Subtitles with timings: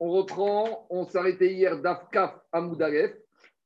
[0.00, 3.12] On reprend, on s'arrêtait hier d'Afkaf à Moudalef.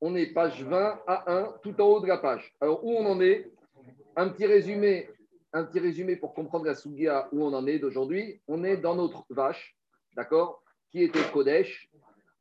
[0.00, 2.54] On est page 20 à 1, tout en haut de la page.
[2.60, 3.50] Alors, où on en est?
[4.14, 5.08] Un petit résumé,
[5.52, 8.40] un petit résumé pour comprendre la Sougia où on en est d'aujourd'hui.
[8.46, 9.76] On est dans notre vache,
[10.16, 10.62] d'accord?
[10.90, 11.88] Qui était Kodesh,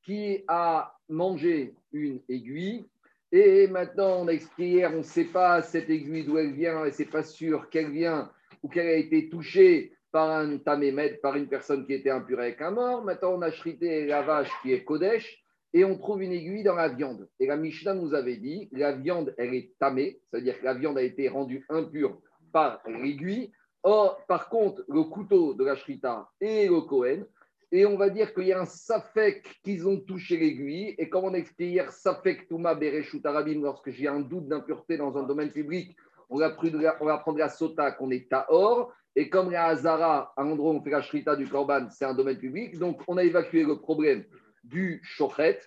[0.03, 2.85] qui a mangé une aiguille.
[3.31, 6.91] Et maintenant, on a hier, on ne sait pas cette aiguille d'où elle vient, et
[6.91, 8.31] c'est pas sûr qu'elle vient
[8.63, 12.61] ou qu'elle a été touchée par un tamémet, par une personne qui était impure avec
[12.61, 13.03] un mort.
[13.03, 16.75] Maintenant, on a chrité la vache qui est Kodesh et on trouve une aiguille dans
[16.75, 17.27] la viande.
[17.39, 20.97] Et la Mishnah nous avait dit, la viande, elle est tamée, c'est-à-dire que la viande
[20.97, 22.19] a été rendue impure
[22.51, 23.51] par l'aiguille.
[23.83, 27.25] Or, par contre, le couteau de la shrita et le Kohen,
[27.71, 30.95] et on va dire qu'il y a un safek qu'ils ont touché l'aiguille.
[30.97, 34.97] Et comme on a expliqué hier, safek touma bereshut arabim, lorsque j'ai un doute d'impureté
[34.97, 35.95] dans un domaine public,
[36.29, 38.93] on va, prendre la sota qu'on est tahor.
[39.19, 42.13] Et comme la Hazara, à l'endroit où on fait la shrita du korban, c'est un
[42.13, 44.23] domaine public, donc on a évacué le problème
[44.63, 45.59] du chochet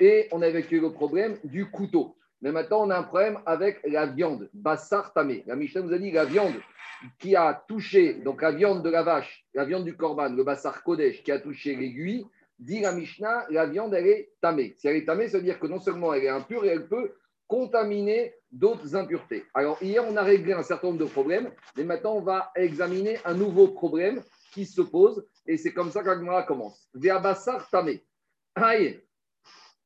[0.00, 2.16] et on a évacué le problème du couteau.
[2.40, 5.44] Mais maintenant, on a un problème avec la viande, bassar tamé.
[5.46, 6.54] La Mishnah nous a dit la viande
[7.18, 10.82] qui a touché, donc la viande de la vache, la viande du korban, le bassar
[10.82, 12.24] kodesh qui a touché l'aiguille,
[12.58, 14.76] dit la Mishnah, la viande, elle est tamée.
[14.78, 16.88] Si elle est tamée, ça veut dire que non seulement elle est impure, et elle
[16.88, 17.12] peut
[17.48, 19.44] contaminer d'autres impuretés.
[19.52, 23.18] Alors, hier, on a réglé un certain nombre de problèmes, mais maintenant, on va examiner
[23.24, 26.88] un nouveau problème qui se pose, et c'est comme ça qu'Agmara commence.
[26.94, 28.04] Via Bassar Tamé.
[28.54, 29.00] Aïe,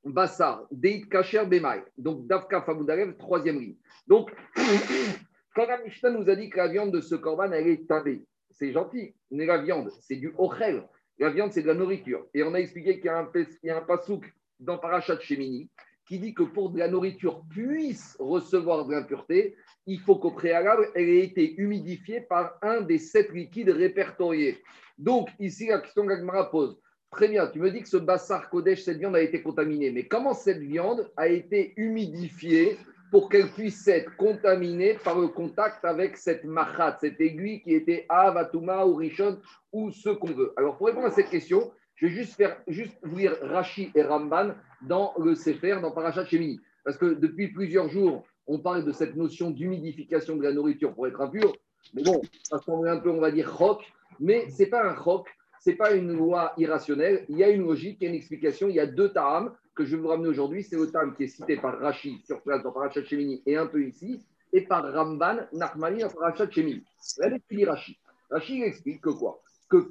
[0.05, 1.83] Bassar, Deit Kacher Bemai.
[1.97, 3.77] Donc, Davka Famoudarev, troisième ligne.
[4.07, 4.31] Donc,
[5.55, 8.73] quand la nous a dit que la viande de ce corban, elle est tamée, c'est
[8.73, 10.87] gentil, mais la viande, c'est du ochel.
[11.19, 12.27] La viande, c'est de la nourriture.
[12.35, 14.31] Et on a expliqué qu'il y a un, il y a un pasouk
[14.61, 15.71] dans Parachat Shemini
[16.09, 19.57] qui dit que pour que la nourriture puisse recevoir de l'impureté,
[19.87, 24.59] il faut qu'au préalable, elle ait été humidifiée par un des sept liquides répertoriés.
[24.97, 26.81] Donc, ici, la question que pose.
[27.11, 30.07] Très bien, tu me dis que ce bassar Kodesh, cette viande a été contaminée, mais
[30.07, 32.77] comment cette viande a été humidifiée
[33.11, 38.05] pour qu'elle puisse être contaminée par le contact avec cette machat, cette aiguille qui était
[38.11, 39.39] Avatuma ou Rishon
[39.73, 40.53] ou ce qu'on veut?
[40.57, 44.03] Alors, pour répondre à cette question, je vais juste, faire, juste vous lire Rashi et
[44.03, 44.53] Ramban
[44.83, 46.61] dans le Sefer, dans Parashat Shemini.
[46.85, 51.07] Parce que depuis plusieurs jours, on parle de cette notion d'humidification de la nourriture pour
[51.07, 51.55] être impur.
[51.95, 53.81] Mais bon, ça semble un peu, on va dire, roc.
[54.21, 55.29] Mais ce n'est pas un roc,
[55.61, 57.25] ce n'est pas une loi irrationnelle.
[57.29, 58.69] Il y a une logique, il y a une explication.
[58.69, 60.63] Il y a deux ta'am que je vais vous ramener aujourd'hui.
[60.63, 63.67] C'est le ta'am qui est cité par Rashi sur place dans Parashat Shemini et un
[63.67, 66.83] peu ici, et par Ramban, Nachmani dans Parashat Shemini.
[67.19, 67.99] Regardez ce Rashi.
[68.31, 69.41] Rashi explique que quoi?
[69.69, 69.89] Que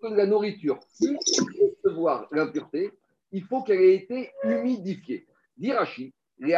[0.00, 1.40] que la nourriture puisse
[1.84, 2.90] recevoir l'impureté,
[3.32, 5.26] il faut qu'elle ait été humidifiée.
[5.56, 6.54] Dirachi, les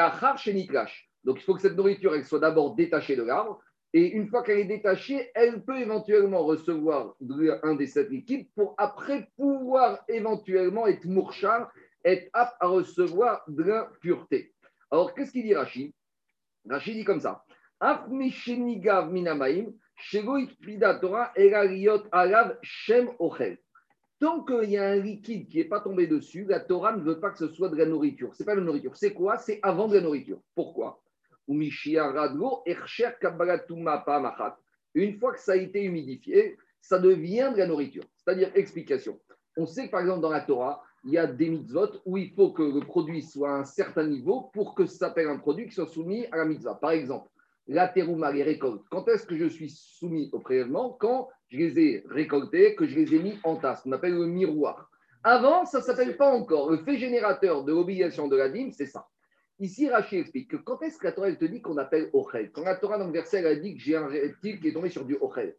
[1.25, 3.61] Donc il faut que cette nourriture elle soit d'abord détachée de l'arbre.
[3.93, 7.17] Et une fois qu'elle est détachée, elle peut éventuellement recevoir
[7.65, 11.73] un des sept liquides pour après pouvoir éventuellement être mourchar,
[12.05, 14.55] être apte à recevoir de l'impureté.
[14.93, 15.93] Alors qu'est-ce qu'il dit Rashi?
[16.69, 17.45] Rashi dit comme ça.
[17.81, 19.73] minamaim,
[24.21, 27.21] Tant qu'il y a un liquide qui n'est pas tombé dessus, la Torah ne veut
[27.21, 28.35] pas que ce soit de la nourriture.
[28.35, 28.95] Ce n'est pas la nourriture.
[28.95, 29.39] C'est quoi?
[29.39, 30.41] C'est avant de la nourriture.
[30.55, 31.03] Pourquoi?
[31.49, 31.71] Une
[35.19, 38.05] fois que ça a été humidifié, ça devient de la nourriture.
[38.17, 39.19] C'est-à-dire, explication.
[39.57, 42.31] On sait que par exemple dans la Torah, il y a des mitzvot où il
[42.35, 45.67] faut que le produit soit à un certain niveau pour que ça s'appelle un produit
[45.67, 46.75] qui soit soumis à la mitzvah.
[46.75, 47.30] Par exemple,
[47.67, 50.97] la terouma, les récoltes, quand est-ce que je suis soumis au prélèvement?
[51.01, 54.27] Quand je les ai récoltés, que je les ai mis en tasse, qu'on appelle le
[54.27, 54.91] miroir.
[55.23, 56.71] Avant, ça ne s'appelle pas encore.
[56.71, 59.07] Le fait générateur de l'obligation de la dîme, c'est ça.
[59.59, 62.51] Ici, Rachid explique que quand est-ce que la Torah te dit qu'on appelle Ochel?
[62.51, 64.73] Quand la Torah, dans le verset, elle a dit que j'ai un reptile qui est
[64.73, 65.55] tombé sur du Ochel.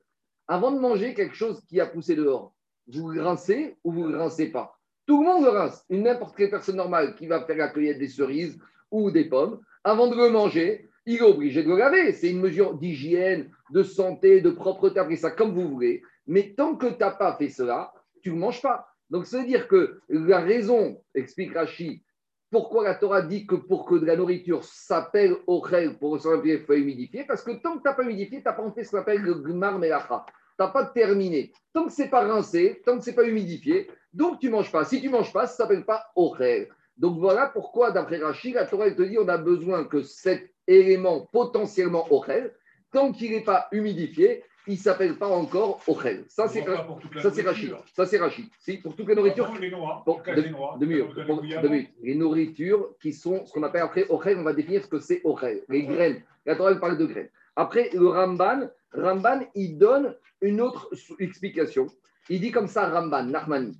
[0.47, 2.56] Avant de manger quelque chose qui a poussé dehors,
[2.88, 4.75] vous rincez ou vous ne rincez pas?
[5.06, 5.85] Tout le monde le rince.
[5.89, 10.07] N'importe quelle personne normale qui va faire la cueillette des cerises ou des pommes, avant
[10.07, 12.13] de le manger, il est obligé de le laver.
[12.13, 16.03] C'est une mesure d'hygiène, de santé, de propreté, appelez ça comme vous voulez.
[16.28, 18.88] Mais tant que tu n'as pas fait cela, tu ne manges pas.
[19.09, 22.03] Donc, ça veut dire que la raison, explique Rashi,
[22.50, 26.59] pourquoi la Torah dit que pour que de la nourriture s'appelle Ochel, pour recevoir il
[26.59, 28.92] faut humidifier, parce que tant que tu n'as pas humidifié, tu n'as pas fait ce
[28.92, 30.25] qu'on appelle le Gmar Melacha.
[30.27, 31.51] Tu n'as pas terminé.
[31.74, 34.51] Tant que ce n'est pas rincé, tant que ce n'est pas humidifié, donc tu ne
[34.51, 34.83] manges pas.
[34.83, 36.68] Si tu ne manges pas, ça ne s'appelle pas Ochel.
[37.01, 41.27] Donc voilà pourquoi, d'après Rashi, la Torah te dit on a besoin que cet élément
[41.33, 42.53] potentiellement Ochel,
[42.92, 46.25] tant qu'il n'est pas humidifié, il ne s'appelle pas encore Ochel.
[46.27, 47.75] Ça, c'est Rachid.
[47.95, 48.45] Ça, c'est Rachid.
[48.59, 49.51] Si, pour toute la nourriture.
[49.59, 53.81] Les noix, pour, de, de, mieux, pour, de Les nourritures qui sont ce qu'on appelle
[53.81, 55.63] après Ochel, on va définir ce que c'est Ochel.
[55.69, 56.21] Les graines.
[56.45, 57.30] La Torah parle de graines.
[57.56, 61.88] Après, le Ramban, Ramban, il donne une autre explication.
[62.29, 63.77] Il dit comme ça, Ramban, Nachmani.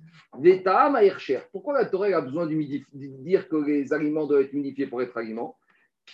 [1.52, 2.54] Pourquoi la Torah a besoin de
[3.22, 5.56] dire que les aliments doivent être humidifiés pour être aliments?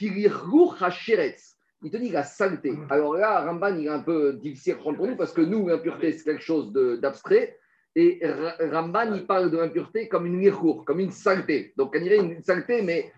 [0.00, 2.74] Il te dit la saleté.
[2.90, 5.68] Alors là, Ramban, il est un peu difficile à prendre pour nous parce que nous,
[5.68, 7.56] l'impureté, c'est quelque chose d'abstrait.
[7.94, 8.20] Et
[8.60, 11.72] Ramban, il parle de l'impureté comme une lichour, comme une saleté.
[11.76, 13.12] Donc, on dirait une saleté, mais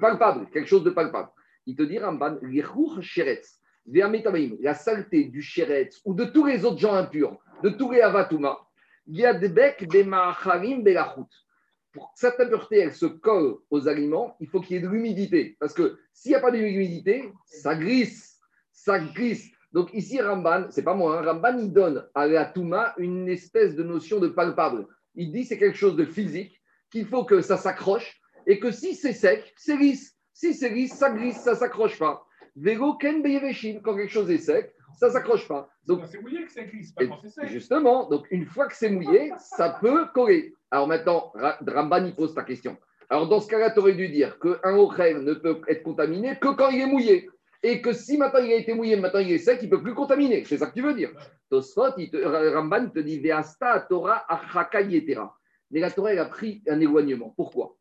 [0.00, 1.28] palpable, quelque chose de palpable.
[1.66, 3.60] Il te dit, Ramban, lichour sheretz.
[3.88, 8.58] La saleté du sheretz ou de tous les autres gens impurs, de tous les avatouma,
[11.92, 14.88] pour que cette impureté, elle se colle aux aliments, il faut qu'il y ait de
[14.88, 15.56] l'humidité.
[15.60, 18.38] Parce que s'il n'y a pas d'humidité, ça glisse.
[18.72, 19.50] Ça glisse.
[19.72, 23.74] Donc ici, Ramban, c'est pas moi, hein, Ramban, il donne à la Touma une espèce
[23.74, 24.86] de notion de palpable.
[25.14, 26.60] Il dit c'est quelque chose de physique,
[26.90, 30.16] qu'il faut que ça s'accroche, et que si c'est sec, c'est lisse.
[30.32, 32.25] Si c'est lisse, ça glisse, ça s'accroche pas.
[32.56, 33.22] Vélo ken
[33.82, 35.68] quand quelque chose est sec, ça ne s'accroche pas.
[35.86, 37.48] Donc, c'est mouillé que ça glisse, pas quand c'est sec.
[37.48, 40.54] Justement, donc une fois que c'est mouillé, ça peut coller.
[40.70, 42.76] Alors maintenant, Ramban pose ta question.
[43.10, 46.48] Alors dans ce cas-là, tu aurais dû dire qu'un ochel ne peut être contaminé que
[46.48, 47.28] quand il est mouillé.
[47.62, 49.82] Et que si maintenant il a été mouillé, maintenant il est sec, il ne peut
[49.82, 50.44] plus contaminer.
[50.44, 51.10] C'est ça que tu veux dire.
[51.50, 55.36] Tosfot, Ramban te dit Veasta Torah achaka yetera.
[55.70, 57.34] Mais la Torah, elle a pris un éloignement.
[57.36, 57.76] Pourquoi?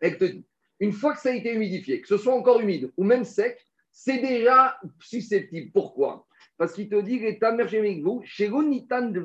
[0.00, 0.46] Elle te dit
[0.80, 3.64] une fois que ça a été humidifié, que ce soit encore humide ou même sec,
[3.94, 5.70] c'est déjà susceptible.
[5.72, 6.26] Pourquoi?
[6.58, 9.20] Parce qu'il te dit, les vous, chez Nitan de.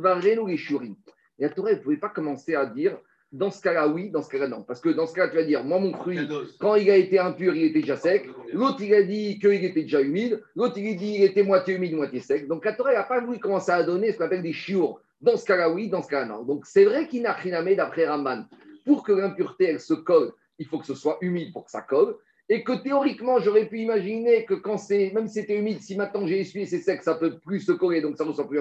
[1.40, 2.98] Et la Torah, vous ne pouvez pas commencer à dire,
[3.32, 4.62] dans ce cas-là, oui, dans ce cas-là, non.
[4.62, 6.20] Parce que dans ce cas-là, tu vas dire, moi, mon fruit,
[6.60, 8.30] quand il a été impur, il était déjà sec.
[8.54, 10.42] L'autre, il a dit qu'il était déjà humide.
[10.56, 12.48] L'autre, il a dit qu'il était moitié humide, moitié sec.
[12.48, 15.02] Donc, la Torah n'a pas voulu commencer à donner ce qu'on appelle des chiours.
[15.20, 16.44] Dans ce cas-là, oui, dans ce cas-là, non.
[16.44, 18.46] Donc, c'est vrai qu'il n'a rien d'après Ramban.
[18.86, 21.82] Pour que l'impureté, elle se colle, il faut que ce soit humide pour que ça
[21.82, 22.16] colle
[22.52, 26.26] et que théoriquement, j'aurais pu imaginer que quand c'est, même si c'était humide, si maintenant
[26.26, 28.60] j'ai essuyé, c'est sec, ça peut plus se coller, donc ça ne ressent plus.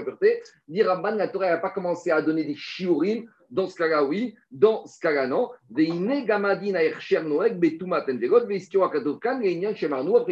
[0.69, 4.35] Dire Ramban, la Torah n'a pas commencé à donner des shiurim, dans ce cas-là, oui,
[4.51, 5.49] dans ce cas-là, non.
[5.71, 5.85] Après,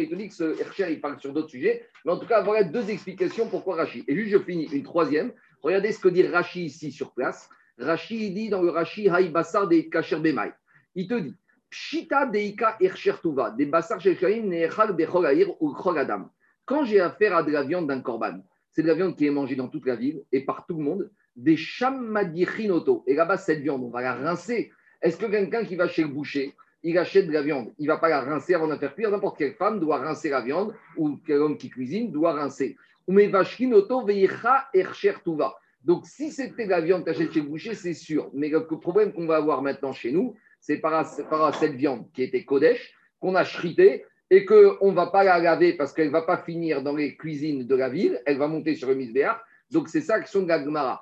[0.03, 2.43] il te dit que ce Ercher, il parle sur d'autres sujets, mais en tout cas,
[2.43, 4.03] voilà deux explications pourquoi Rashi.
[4.07, 5.31] Et juste, je finis une troisième.
[5.63, 7.49] Regardez ce que dit Rashi ici sur place.
[7.79, 10.51] Rashi, il dit dans le Rashi, Haï Bassar de Kacher Bemai.
[10.93, 11.35] Il te dit,
[11.69, 12.77] Pshita deika
[13.21, 13.99] tuva, des bassar
[15.59, 16.29] ou adam.
[16.65, 18.39] Quand j'ai affaire à de la viande d'un korban,
[18.71, 20.83] c'est de la viande qui est mangée dans toute la ville et par tout le
[20.83, 23.03] monde, des chamadichinoto.
[23.07, 24.71] Et là-bas, cette viande, on va la rincer.
[25.01, 26.53] Est-ce que quelqu'un qui va chez le boucher,
[26.83, 29.11] il achète de la viande, il ne va pas la rincer avant de faire cuire?
[29.11, 32.77] N'importe quelle femme doit rincer la viande ou quel homme qui cuisine doit rincer.
[33.07, 38.29] Donc, si c'était de la viande que chez le boucher, c'est sûr.
[38.33, 40.35] Mais le problème qu'on va avoir maintenant chez nous,
[40.67, 45.23] c'est par, cette viande qui était Kodesh, qu'on a chrité et qu'on ne va pas
[45.23, 48.37] la laver parce qu'elle ne va pas finir dans les cuisines de la ville, elle
[48.37, 49.37] va monter sur le misbéach.
[49.71, 51.01] Donc c'est ça sont de la Gemara.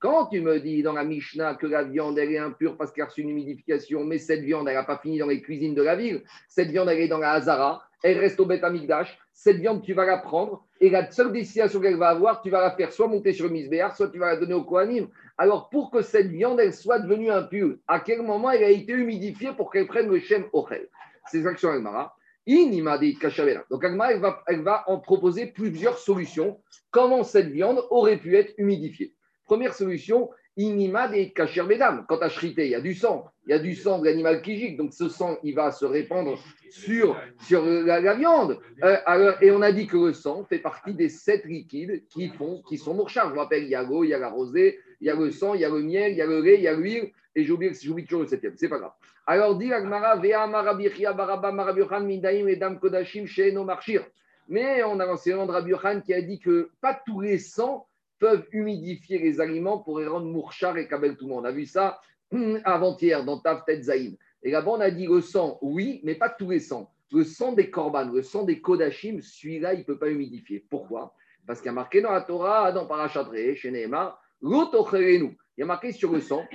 [0.00, 3.04] Quand tu me dis dans la Mishnah que la viande elle est impure parce qu'elle
[3.04, 5.82] a reçu une humidification, mais cette viande elle n'a pas fini dans les cuisines de
[5.82, 9.58] la ville, cette viande elle est dans la Hazara, elle reste au Beth Amikdash, cette
[9.58, 12.72] viande tu vas la prendre et la seule destination qu'elle va avoir, tu vas la
[12.72, 15.08] faire soit monter sur le misbéach, soit tu vas la donner au Kohanim.
[15.38, 18.92] Alors, pour que cette viande, elle soit devenue impure, à quel moment elle a été
[18.92, 20.88] humidifiée pour qu'elle prenne le Shem Ochel?
[21.30, 22.16] C'est ça que Agmara.
[22.44, 26.60] Donc, Agmara, elle va, elle va en proposer plusieurs solutions.
[26.90, 29.14] Comment cette viande aurait pu être humidifiée?
[29.44, 31.62] Première solution, Inima des kacher
[32.08, 33.24] Quand tu as chrité, il y a du sang.
[33.46, 34.76] Il y a du sang de l'animal qui gicle.
[34.76, 36.38] Donc ce sang, il va se répandre
[36.70, 38.58] sur, sur la, viande.
[38.84, 42.62] Euh, et on a dit que le sang fait partie des sept liquides qui, font,
[42.68, 43.30] qui sont mourchards.
[43.30, 45.14] Je me rappelle, il y a l'eau, il y a la rosée, il y a
[45.14, 46.74] le sang, il y a le miel, il y a le lait, il y a
[46.74, 47.10] l'huile.
[47.34, 47.72] Et j'oublie,
[48.04, 48.52] toujours le septième.
[48.56, 48.92] C'est pas grave.
[49.26, 54.04] Alors dit Agmara, Vea Marabichia Baraba Marabiohan Mindaim Edam Kodashim Sheeno Marchir.
[54.48, 55.72] Mais on a l'enseignant de Rabbi
[56.04, 57.86] qui a dit que pas tous les sangs
[58.22, 61.44] peuvent humidifier les aliments pour les rendre mourchar et kabel tout le monde.
[61.44, 62.00] On a vu ça
[62.30, 64.14] hum, avant-hier dans Tav Zaïn.
[64.44, 66.88] Et là-bas, on a dit le sang, oui, mais pas tous les sangs.
[67.10, 70.64] Le sang des korban, le sang des kodachim, celui-là, il ne peut pas humidifier.
[70.70, 71.16] Pourquoi?
[71.48, 75.66] Parce qu'il y a marqué dans la Torah, dans Parachatré, chez Nehemar, il y a
[75.66, 76.46] marqué sur le sang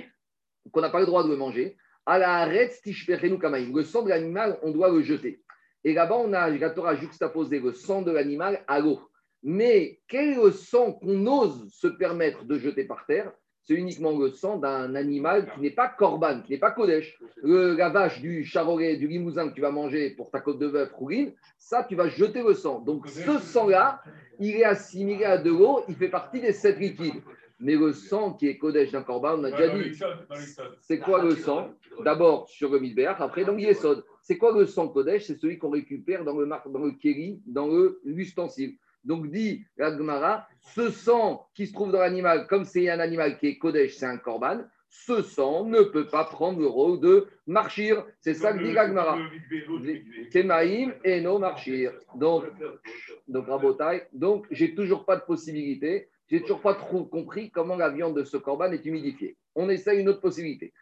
[0.72, 1.76] qu'on n'a pas le droit de le manger.
[2.06, 5.42] À la Le sang de l'animal, on doit le jeter.
[5.84, 9.07] Et là-bas, on a, la Torah juxtaposé le sang de l'animal à l'eau.
[9.42, 13.32] Mais quel est le sang qu'on ose se permettre de jeter par terre?
[13.62, 17.18] C'est uniquement le sang d'un animal qui n'est pas corban, qui n'est pas kodesh.
[17.42, 20.90] la vache du charolais, du limousin que tu vas manger pour ta côte de bœuf
[20.92, 22.80] rouline, ça, tu vas jeter le sang.
[22.80, 24.02] Donc ce sang-là,
[24.40, 27.20] il est assimilé à de l'eau, il fait partie des sept liquides.
[27.60, 29.98] Mais le sang qui est Kodesh d'un corban, on a déjà dit.
[30.80, 31.74] C'est quoi le sang?
[32.04, 34.04] D'abord sur le Midbeach, après dans l'Yesod.
[34.22, 35.26] C'est quoi le sang Kodesh?
[35.26, 37.68] C'est celui qu'on récupère dans le, dans le kéri, dans
[38.04, 38.76] l'ustensile.
[39.08, 43.46] Donc dit l'Agmara, ce sang qui se trouve dans l'animal, comme c'est un animal qui
[43.46, 44.60] est Kodesh, c'est un korban,
[44.90, 48.04] ce sang ne peut pas prendre le rôle de marchir.
[48.20, 49.18] C'est ça que dit l'Agmara.
[50.30, 51.92] Kemaïm et no marchir.
[52.16, 52.44] Donc,
[53.26, 57.88] donc Rabotai, donc j'ai toujours pas de possibilité, j'ai toujours pas trop compris comment la
[57.88, 59.38] viande de ce korban est humidifiée.
[59.54, 60.74] On essaye une autre possibilité.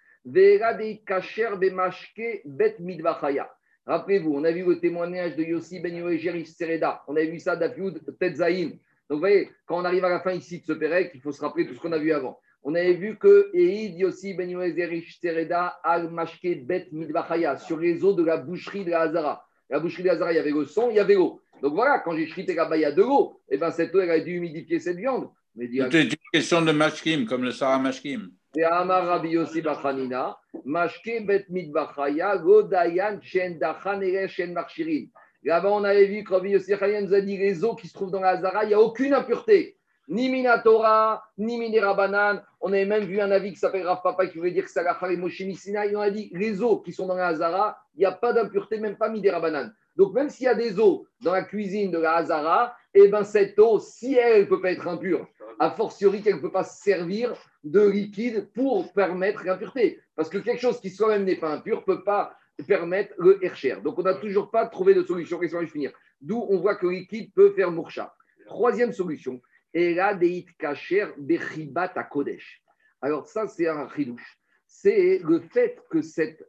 [3.87, 7.05] Rappelez-vous, on a vu le témoignage de Yossi Ben Yoégeris Sereda.
[7.07, 8.71] On a vu ça d'Afioud Tetzaïn.
[8.71, 8.79] Donc,
[9.11, 11.41] vous voyez, quand on arrive à la fin ici de ce Pérec, il faut se
[11.41, 12.41] rappeler tout ce qu'on a vu avant.
[12.65, 18.03] On avait vu que Eid Yossi Ben Yoégeris Sereda al Mashke Bet Midbachaya, sur les
[18.03, 19.47] eaux de la boucherie de la Hazara.
[19.71, 21.41] La boucherie de la Hazara, il y avait le son, il y avait l'eau.
[21.63, 23.41] Donc voilà, quand j'ai chrité là-bas, y a de l'eau.
[23.49, 25.29] Et eh bien cette eau, elle a dû humidifier cette viande.
[25.59, 28.31] C'était une question de Mashkim, comme le Sarah Mashkim.
[28.59, 30.35] Et Amar Rabbi Yossi Bachanina,
[30.65, 35.09] Mashke Bet Midbachaya, Godayan Shen Dachan Shen Marchirin.
[35.45, 38.11] Là-bas, on avait vu que Rabbi Yossi nous a dit les eaux qui se trouvent
[38.11, 39.77] dans la Hazara, il n'y a aucune impureté.
[40.09, 42.43] Ni Minatora, ni Minerabanan.
[42.63, 44.83] On avait même vu un avis qui s'appelle Rav Papa qui voulait dire que c'est
[44.83, 47.99] la et Moshe Il On a dit les eaux qui sont dans la Hazara, il
[47.99, 49.71] n'y a pas d'impureté, même pas Minerabanan.
[49.97, 53.25] Donc, même s'il y a des eaux dans la cuisine de la Hazara, eh ben,
[53.25, 56.65] cette eau, si elle ne peut pas être impure, a fortiori qu'elle ne peut pas
[56.65, 60.01] servir de liquide pour permettre l'impureté.
[60.15, 62.37] Parce que quelque chose qui soi-même n'est pas impur ne peut pas
[62.67, 63.77] permettre le Hercher.
[63.83, 65.41] Donc, on n'a toujours pas trouvé de solution.
[65.41, 65.93] Laissez-moi finir.
[66.21, 68.15] D'où on voit que le liquide peut faire mourcha.
[68.47, 69.41] Troisième solution,
[69.75, 72.63] Ela deit kacher bechibat à Kodesh.
[73.03, 74.39] Alors, ça, c'est un ridouche.
[74.67, 76.43] C'est le fait que cette,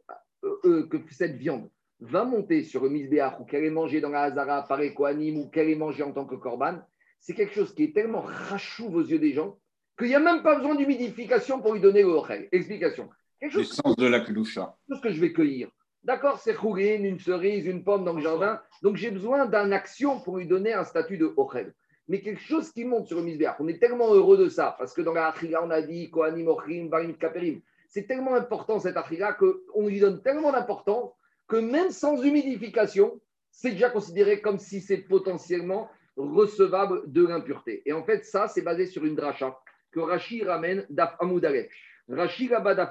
[0.44, 1.68] euh, euh, que cette viande
[2.00, 5.48] va monter sur le misbéach ou qu'elle est mangée dans la Hazara par Ekoanim ou
[5.48, 6.78] qu'elle est mangée en tant que korban,
[7.20, 9.58] c'est quelque chose qui est tellement rachouve aux yeux des gens
[9.98, 13.08] qu'il n'y a même pas besoin d'humidification pour lui donner le Explication.
[13.40, 14.76] Quelque chose de la kedusha.
[14.88, 15.68] ce que je vais cueillir.
[16.04, 18.60] D'accord, c'est chourine, une cerise, une pomme dans le jardin.
[18.82, 21.74] Donc j'ai besoin d'un action pour lui donner un statut de ochel.
[22.06, 23.56] Mais quelque chose qui monte sur le misbéach.
[23.58, 26.48] On est tellement heureux de ça parce que dans la achila, on a dit koanim,
[26.48, 27.60] ochim, barim, kaperim.
[27.88, 31.12] C'est tellement important cette achila qu'on lui donne tellement d'importance
[31.48, 37.82] que même sans humidification, c'est déjà considéré comme si c'est potentiellement recevable de l'impureté.
[37.86, 39.58] Et en fait, ça, c'est basé sur une dracha
[39.90, 41.16] que Rashi ramène d'Af
[42.08, 42.88] Rashi là-bas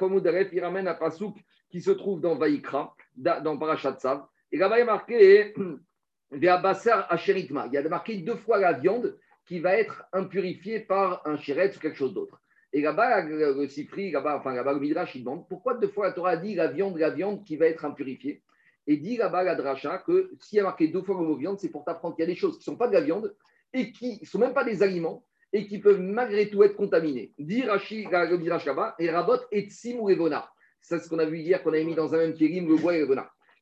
[0.51, 1.37] il ramène un pasouk
[1.69, 4.25] qui se trouve dans Vaïkra, dans Parashat Tzav.
[4.51, 5.53] Et là-bas, il est marqué
[6.31, 11.73] Il y a marqué deux fois la viande qui va être impurifiée par un chéret
[11.75, 12.41] ou quelque chose d'autre.
[12.73, 16.13] Et là-bas, le Sifri, là-bas, enfin là-bas, le Midrash, il demande pourquoi deux fois la
[16.13, 18.43] Torah dit la viande, la viande qui va être impurifiée
[18.87, 21.59] et dit là-bas la dracha que s'il y a marqué deux fois le mot viande,
[21.59, 23.35] c'est pour t'apprendre qu'il y a des choses qui ne sont pas de la viande
[23.73, 27.33] et qui ne sont même pas des aliments et qui peuvent malgré tout être contaminés.
[27.37, 30.09] Dit Rashi, le dit là-bas, et Rabot et Tsim ou.
[30.81, 32.95] C'est ce qu'on a vu hier, qu'on avait mis dans un même kérim, le bois
[32.95, 33.15] et le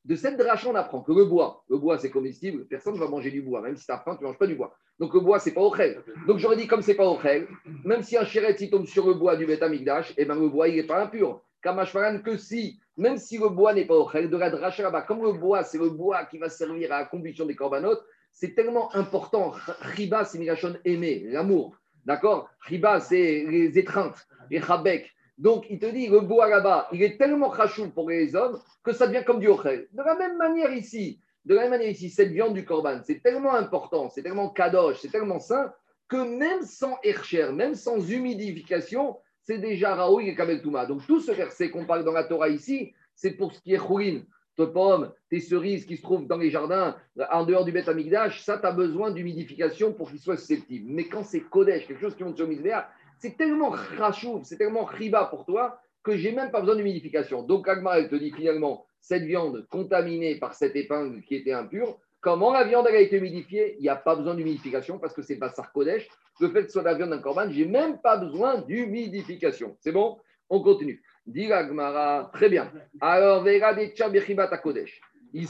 [0.06, 3.08] De cette dracha, on apprend que le bois, le bois c'est comestible, personne ne va
[3.08, 4.78] manger du bois, même si tu as faim, tu ne manges pas du bois.
[5.00, 6.02] Donc le bois, c'est pas ochel.
[6.28, 7.48] Donc j'aurais dit, comme c'est pas ochel,
[7.84, 10.68] même si un chéret tombe sur le bois du Betamikdash, et eh ben le bois,
[10.68, 11.42] il n'est pas impur.
[11.62, 15.24] Kamashvaran, que si même si le bois n'est pas au de la dracha là-bas, comme
[15.24, 18.94] le bois, c'est le bois qui va servir à la combustion des corbanotes, c'est tellement
[18.96, 19.54] important.
[19.82, 21.76] Riba, c'est Mirachon aimé, l'amour.
[22.06, 22.50] D'accord?
[22.62, 25.12] Riba, c'est les étreintes, les chabek.
[25.38, 28.94] Donc, il te dit, le bois là-bas, il est tellement rachou pour les hommes que
[28.94, 29.88] ça devient comme du ochel.
[29.92, 33.22] De la même manière ici, de la même manière ici, cette viande du corban, c'est
[33.22, 35.72] tellement important, c'est tellement kadosh, c'est tellement sain,
[36.08, 40.86] que même sans ercher, même sans humidification, c'est déjà Raoui et Kabel Touma.
[40.86, 43.78] Donc tout ce verset qu'on parle dans la Torah ici, c'est pour ce qui est
[43.78, 44.22] Choulin,
[44.58, 46.96] tes pommes, tes cerises qui se trouvent dans les jardins,
[47.32, 50.90] en dehors du Beth Amigdash, ça, tu as besoin d'humidification pour qu'il soit susceptible.
[50.90, 52.90] Mais quand c'est Kodesh, quelque chose qui monte sur Misbéa,
[53.20, 57.44] c'est tellement rachouf, c'est tellement riba pour toi que j'ai même pas besoin d'humidification.
[57.44, 62.00] Donc Agma, elle te dit finalement, cette viande contaminée par cette épingle qui était impure,
[62.26, 63.76] Comment la viande a été humidifiée?
[63.78, 66.08] Il n'y a pas besoin d'humidification parce que c'est pas Sarkodesh.
[66.40, 69.78] Le fait que ce soit la viande d'un corban, j'ai même pas besoin d'humidification.
[69.80, 70.18] C'est bon?
[70.50, 71.04] On continue.
[71.28, 72.72] Dit Gmara, très bien.
[73.00, 75.00] Alors, Vera de Tchabechibat Kodesh.
[75.34, 75.48] Il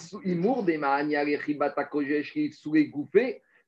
[0.66, 0.78] des
[1.90, 2.92] Kodesh qui sous les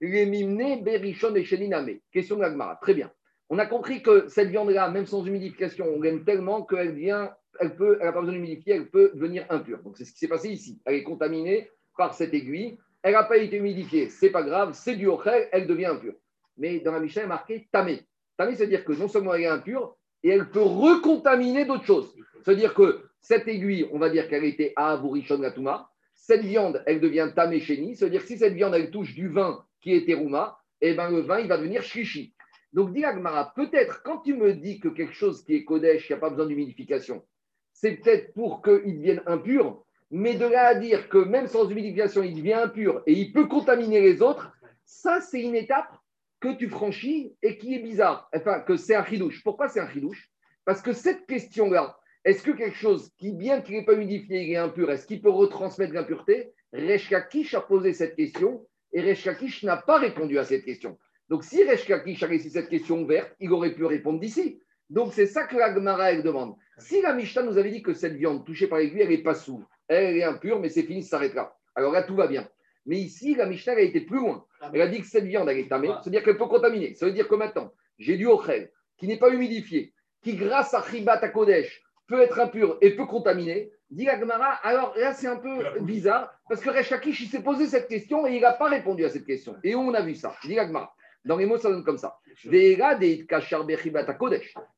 [0.01, 2.01] les mimne Berishon et.
[2.11, 3.09] Question de Gmara, très bien.
[3.49, 7.75] On a compris que cette viande-là, même sans humidification, on l'aime tellement qu'elle vient, elle
[7.75, 9.81] peut, elle n'a pas besoin d'humidifier, elle peut devenir impure.
[9.83, 10.81] Donc c'est ce qui s'est passé ici.
[10.85, 12.77] Elle est contaminée par cette aiguille
[13.07, 16.15] elle n'a pas été humidifiée, c'est pas grave, c'est du ochel, elle devient impure.
[16.57, 18.01] Mais dans la Mishnah, est marqué tamé.
[18.37, 22.13] Tamé, c'est-à-dire que non seulement elle est impure, et elle peut recontaminer d'autres choses.
[22.43, 25.89] C'est-à-dire que cette aiguille, on va dire qu'elle était à Avurishon Gatuma.
[26.15, 27.95] Cette viande, elle devient tamé chéni.
[27.95, 31.21] C'est-à-dire que si cette viande, elle touche du vin qui terouma, et eh ben le
[31.21, 32.33] vin, il va devenir shishi.
[32.73, 36.13] Donc, dit Agmara, peut-être quand tu me dis que quelque chose qui est Kodesh, il
[36.13, 37.25] n'y a pas besoin d'humidification,
[37.73, 42.23] c'est peut-être pour qu'il devienne impur, mais de là à dire que même sans humidification,
[42.23, 44.51] il devient impur et il peut contaminer les autres,
[44.89, 45.93] Ça, c'est une étape
[46.39, 48.29] que tu franchis et qui est bizarre.
[48.33, 49.05] Enfin, que c'est un.
[49.43, 50.29] Pourquoi c'est un chidouche?
[50.63, 54.53] Parce que cette question-là, est-ce que quelque chose qui, bien qu'il n'est pas humidifié, il
[54.53, 56.53] est impur, est-ce qu'il peut retransmettre l'impureté?
[56.71, 60.97] Reshkakish a posé cette question et Reshkakish n'a pas répondu à cette question.
[61.29, 64.61] Donc, si Reshkakish a laissé cette question ouverte, il aurait pu répondre d'ici.
[64.89, 66.55] Donc, c'est ça que la Gemara, elle demande.
[66.77, 69.35] Si la Mishnah nous avait dit que cette viande touchée par l'aiguille, elle n'est pas
[69.35, 71.57] sous, elle est impure, mais c'est fini, ça s'arrêtera.
[71.75, 72.47] Alors là, tout va bien.
[72.85, 74.45] Mais ici, la Mishnah a été plus loin.
[74.73, 76.95] Elle a dit que cette viande, elle est tamée, c'est-à-dire qu'elle peut contaminer.
[76.95, 79.93] Ça veut dire que maintenant, j'ai du ochel qui n'est pas humidifié,
[80.23, 83.71] qui, grâce à Chibat à Kodesh, peut être impur et peut contaminer.
[83.89, 87.67] Dit la Gemara, alors là, c'est un peu bizarre, parce que Rechakish, il s'est posé
[87.67, 89.55] cette question et il n'a pas répondu à cette question.
[89.63, 90.93] Et où on a vu ça Dit la Gemara.
[91.25, 92.17] Dans les mots, ça donne comme ça.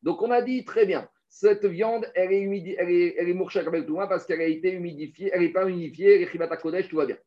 [0.01, 3.85] Donc, on a dit très bien, cette viande, elle est, humidi, elle est, elle est
[3.85, 7.17] tout parce qu'elle a été humidifiée, elle n'est pas humidifiée, chibata kodesh, tout va bien.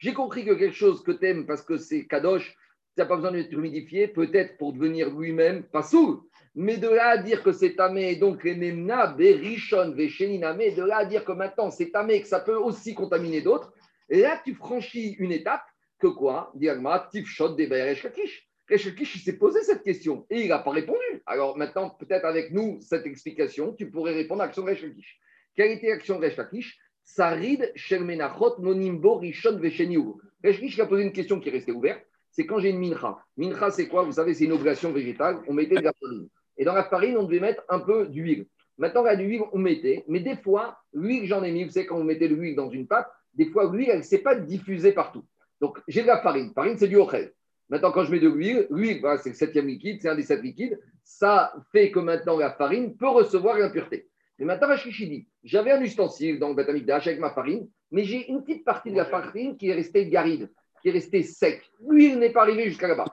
[0.00, 2.56] J'ai compris que quelque chose que tu aimes parce que c'est kadosh, tu
[3.02, 6.24] n'as pas besoin d'être humidifié, peut-être pour devenir lui-même pas sourd.
[6.54, 10.98] Mais de là à dire que c'est tamé, donc les nemna, berishon, vesheniname, de là
[10.98, 13.72] à dire que maintenant c'est tamé, que ça peut aussi contaminer d'autres,
[14.08, 15.62] et là tu franchis une étape
[15.98, 16.52] que quoi?
[16.54, 18.48] Diagma, tifshot des Kakish.
[18.68, 21.22] Kakish, il s'est posé cette question et il n'a pas répondu.
[21.26, 25.18] Alors maintenant, peut-être avec nous, cette explication, tu pourrais répondre à l'action de Kakish.
[25.56, 30.20] Quelle était l'action de Kakish Sarid Shelmenachot Nonimbo Rishon Vesheniou.
[30.42, 32.04] Kakish a posé une question qui est restée ouverte.
[32.30, 33.18] C'est quand j'ai une mincha.
[33.36, 34.02] Mincha, c'est quoi?
[34.04, 35.40] Vous savez, c'est une oblation végétale.
[35.48, 36.28] On mettait de la farine.
[36.56, 38.46] Et dans la farine, on devait mettre un peu d'huile.
[38.76, 40.04] Maintenant, a de l'huile, on mettait.
[40.06, 41.64] Mais des fois, l'huile, j'en ai mis.
[41.64, 44.02] Vous savez, quand on mettait de l'huile dans une pâte, des fois, l'huile, elle ne
[44.02, 45.24] s'est pas diffusée partout.
[45.60, 46.52] Donc, j'ai de la farine.
[46.54, 47.32] Farine, c'est du ochel.
[47.68, 50.42] Maintenant, quand je mets de l'huile, l'huile, c'est le septième liquide, c'est un des sept
[50.42, 50.78] liquides.
[51.04, 54.08] Ça fait que maintenant, la farine peut recevoir l'impureté.
[54.38, 58.30] Mais maintenant, Rachichi dit j'avais un ustensile dans le Batamik avec ma farine, mais j'ai
[58.30, 61.62] une petite partie de la farine qui est restée garide, qui est restée sec.
[61.86, 63.06] L'huile n'est pas arrivée jusqu'à là-bas.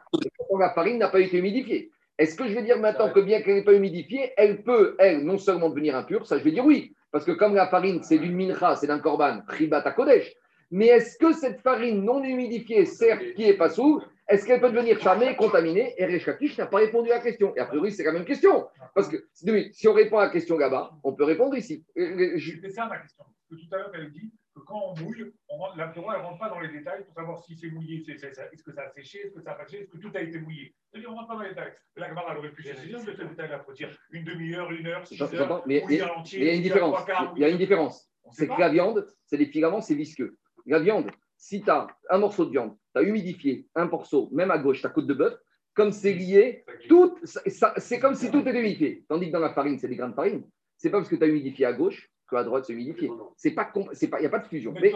[0.58, 1.92] La farine n'a pas été humidifiée.
[2.18, 5.26] Est-ce que je vais dire maintenant que bien qu'elle n'est pas humidifiée, elle peut, elle,
[5.26, 8.18] non seulement devenir impure, ça je vais dire oui, parce que comme la farine, c'est
[8.18, 10.36] d'une mincha, c'est d'un korban, à kodesh,
[10.70, 14.70] mais est-ce que cette farine non humidifiée, certes, qui est pas sous, est-ce qu'elle peut
[14.70, 17.56] devenir chamée, contaminée Et Rechakish n'a pas répondu à la question.
[17.56, 18.68] Et a priori, c'est la même question.
[18.94, 21.86] Parce que si on répond à la question là-bas, on peut répondre ici.
[21.96, 23.24] C'est ça ma question.
[23.50, 25.33] Parce que tout à l'heure, avais dit que quand on mouille,
[25.75, 28.83] l'apéro ne rentre pas dans les détails pour savoir si c'est mouillé, est-ce que ça
[28.83, 30.74] a séché, est-ce que ça a séché, est-ce que tout a été mouillé.
[30.89, 31.74] C'est-à-dire, on ne rentre pas dans les détails.
[31.98, 33.65] La Gemara, elle aurait pu saisir ce détail-là.
[33.75, 35.63] Dire une demi-heure, une heure, six heures.
[35.68, 37.05] Mais il y a une différence.
[37.35, 38.09] Il y a une différence.
[38.31, 40.37] C'est que la viande, c'est des filaments, c'est visqueux.
[40.65, 44.51] La viande, si tu as un morceau de viande, tu as humidifié un morceau, même
[44.51, 45.35] à gauche, ta côte de bœuf,
[45.74, 49.05] comme c'est lié, tout, c'est comme si tout était humidifié.
[49.09, 50.44] Tandis que dans la farine, c'est des grains de farine.
[50.77, 53.09] C'est pas parce que tu as humidifié à gauche que à droite c'est humidifié.
[53.38, 54.74] C'est pas, c'est pas, il n'y a pas de fusion.
[54.81, 54.92] Mais,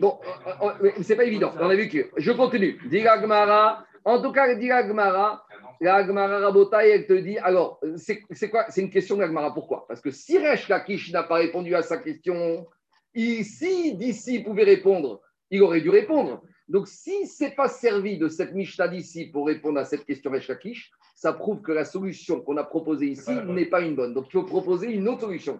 [0.00, 1.52] bon, euh, euh, c'est pas évident.
[1.58, 2.10] On a vu que.
[2.16, 2.78] Je continue.
[2.90, 3.84] Gmara.
[4.04, 5.44] En tout cas, Gmara.
[5.80, 7.38] La Gmara Rabota, elle te dit.
[7.38, 8.66] Alors, c'est quoi?
[8.68, 9.54] C'est une question de Gmara.
[9.54, 9.86] Pourquoi?
[9.86, 12.66] Parce que si Resh Lakish n'a pas répondu à sa question,
[13.14, 16.42] ici, d'ici, pouvait répondre, il aurait dû répondre.
[16.68, 20.30] Donc, si ce n'est pas servi de cette Mishnah d'ici pour répondre à cette question
[20.30, 24.12] Rechakish, ça prouve que la solution qu'on a proposée ici n'est pas une bonne.
[24.12, 25.58] Donc, il faut proposer une autre solution.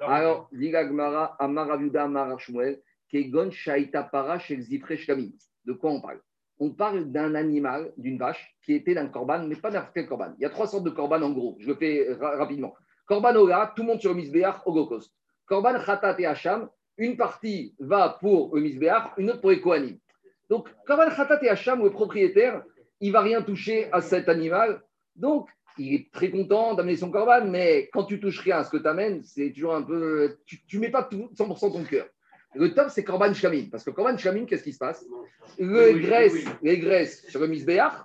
[0.00, 2.80] Alors, Gmara, Amaravuda, Amarashmuel,
[3.10, 6.20] Kegon, Shaita, Para, De quoi on parle?
[6.60, 10.32] On parle d'un animal, d'une vache, qui était d'un corban, mais pas d'un quel corban.
[10.38, 11.56] Il y a trois sortes de corban en gros.
[11.58, 12.74] Je le fais rapidement.
[13.06, 15.10] Corban Ola, tout le monde sur Misbeach, Ogokos.
[15.46, 19.98] Korban Khatat et Hacham, une partie va pour Misbéach, une autre pour les Kohanim.
[20.52, 22.62] Donc, Korban Khatat et Hacham, le propriétaire,
[23.00, 24.82] il ne va rien toucher à cet animal.
[25.16, 28.68] Donc, il est très content d'amener son Korban, mais quand tu touches rien à ce
[28.68, 30.36] que tu amènes, c'est toujours un peu.
[30.44, 32.06] Tu ne mets pas tout, 100% ton cœur.
[32.54, 33.68] Le top, c'est Korban Shamin.
[33.70, 35.02] Parce que Korban Shamin, qu'est-ce qui se passe?
[35.58, 38.04] Les graisses, les graisses sur le Misbéach,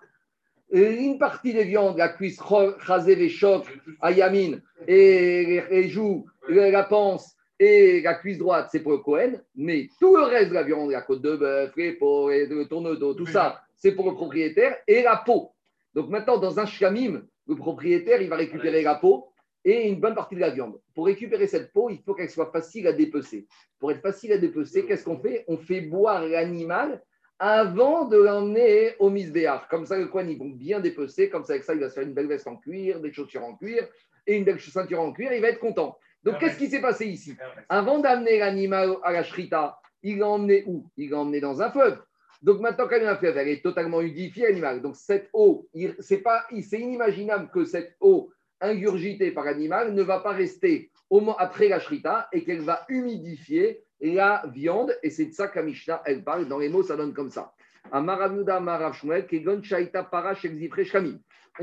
[0.71, 2.39] une partie des viandes, la cuisse,
[2.85, 3.67] chazé, les chocs,
[3.99, 9.89] ayamin, et les joues, la panse, et la cuisse droite, c'est pour le Cohen, mais
[9.99, 13.25] tout le reste de la viande, la côte de bœuf, les peaux, le tourneau tout
[13.25, 15.51] ça, c'est pour le propriétaire, et la peau.
[15.93, 19.29] Donc maintenant, dans un shamim, le propriétaire, il va récupérer la peau
[19.65, 20.79] et une bonne partie de la viande.
[20.93, 23.47] Pour récupérer cette peau, il faut qu'elle soit facile à dépecer.
[23.79, 25.43] Pour être facile à dépecer, qu'est-ce qu'on fait?
[25.47, 27.01] On fait boire l'animal
[27.39, 29.67] avant de l'emmener au misbéar.
[29.67, 31.29] Comme ça, le coin, ils vont bien dépecer.
[31.29, 33.43] Comme ça, avec ça, il va se faire une belle veste en cuir, des chaussures
[33.43, 33.87] en cuir
[34.25, 35.33] et une belle ceinture en cuir.
[35.33, 35.97] Il va être content.
[36.27, 37.37] Donc, qu'est-ce qui s'est passé ici
[37.69, 41.71] Avant d'amener l'animal à la shrita, il l'a emmené où Il l'a emmené dans un
[41.71, 41.97] fleuve.
[42.41, 44.81] Donc, maintenant qu'elle est dans un fleuve, elle est totalement humidifiée, l'animal.
[44.81, 45.69] Donc, cette eau,
[46.01, 51.69] c'est inimaginable que cette eau ingurgitée par l'animal ne va pas rester au moins après
[51.69, 56.25] la shrita et qu'elle va humidifier la viande, et c'est de ça que Mishnah, elle
[56.25, 56.49] parle.
[56.49, 57.53] Dans les mots, ça donne comme ça.
[57.93, 58.03] On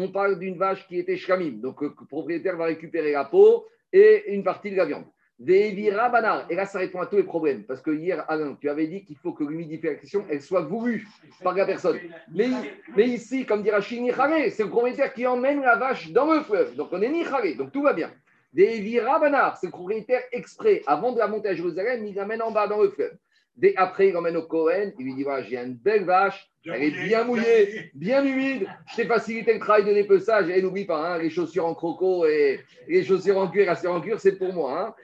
[0.09, 4.43] parle d'une vache qui était shkamim, donc le propriétaire va récupérer la peau et une
[4.43, 5.05] partie de la viande.
[5.47, 7.65] Et là, ça répond à tous les problèmes.
[7.65, 11.07] Parce que hier, Alain, tu avais dit qu'il faut que l'humidification, elle soit voulue
[11.43, 11.99] par la personne.
[12.33, 14.11] Mais, ici, comme dira Chini
[14.51, 16.75] c'est le propriétaire qui emmène la vache dans le fleuve.
[16.77, 17.25] Donc on est ni
[17.57, 18.13] donc tout va bien.
[18.53, 20.83] Des Banar, c'est le propriétaire exprès.
[20.87, 23.17] Avant de la monter à Jérusalem, il l'amène en bas dans le fleuve.
[23.57, 26.83] Dès après, il l'emmène au Cohen, il lui dit voilà, j'ai une belle vache, elle
[26.83, 28.67] est bien mouillée, bien humide.
[28.91, 30.49] Je t'ai facilité le travail de dépeçage.
[30.49, 34.01] Et n'oublie pas, hein, les chaussures en croco et les chaussures en cuir, la en
[34.01, 34.81] cuir, c'est pour moi.
[34.81, 34.95] Hein.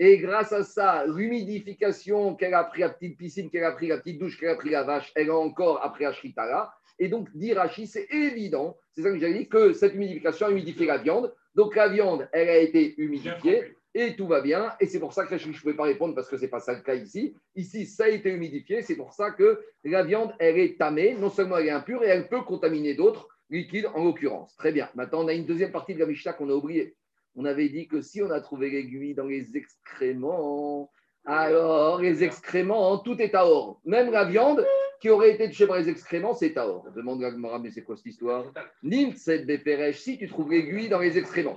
[0.00, 3.98] Et grâce à ça, l'humidification qu'elle a pris la petite piscine, qu'elle a pris la
[3.98, 6.72] petite douche, qu'elle a pris la vache, elle a encore après Ashritara.
[6.98, 10.86] Et donc, d'Irachi, c'est évident, c'est ça que j'ai dit, que cette humidification a humidifié
[10.86, 11.34] la viande.
[11.54, 14.72] Donc, la viande, elle a été humidifiée et tout va bien.
[14.80, 16.60] Et c'est pour ça que je ne pouvais pas répondre parce que ce n'est pas
[16.60, 17.34] ça le cas ici.
[17.56, 18.82] Ici, ça a été humidifié.
[18.82, 21.14] C'est pour ça que la viande, elle est tamée.
[21.14, 24.56] Non seulement elle est impure, et elle peut contaminer d'autres liquides en l'occurrence.
[24.56, 24.88] Très bien.
[24.94, 26.96] Maintenant, on a une deuxième partie de la Mishnah qu'on a oubliée
[27.38, 30.90] on avait dit que si on a trouvé l'aiguille dans les excréments,
[31.24, 33.80] alors les excréments, tout est à or.
[33.84, 34.66] Même la viande
[35.00, 36.90] qui aurait été touchée par les excréments, c'est à or.
[36.96, 38.52] Demande à mais c'est quoi cette histoire?
[38.82, 41.56] Si tu trouves l'aiguille dans les excréments.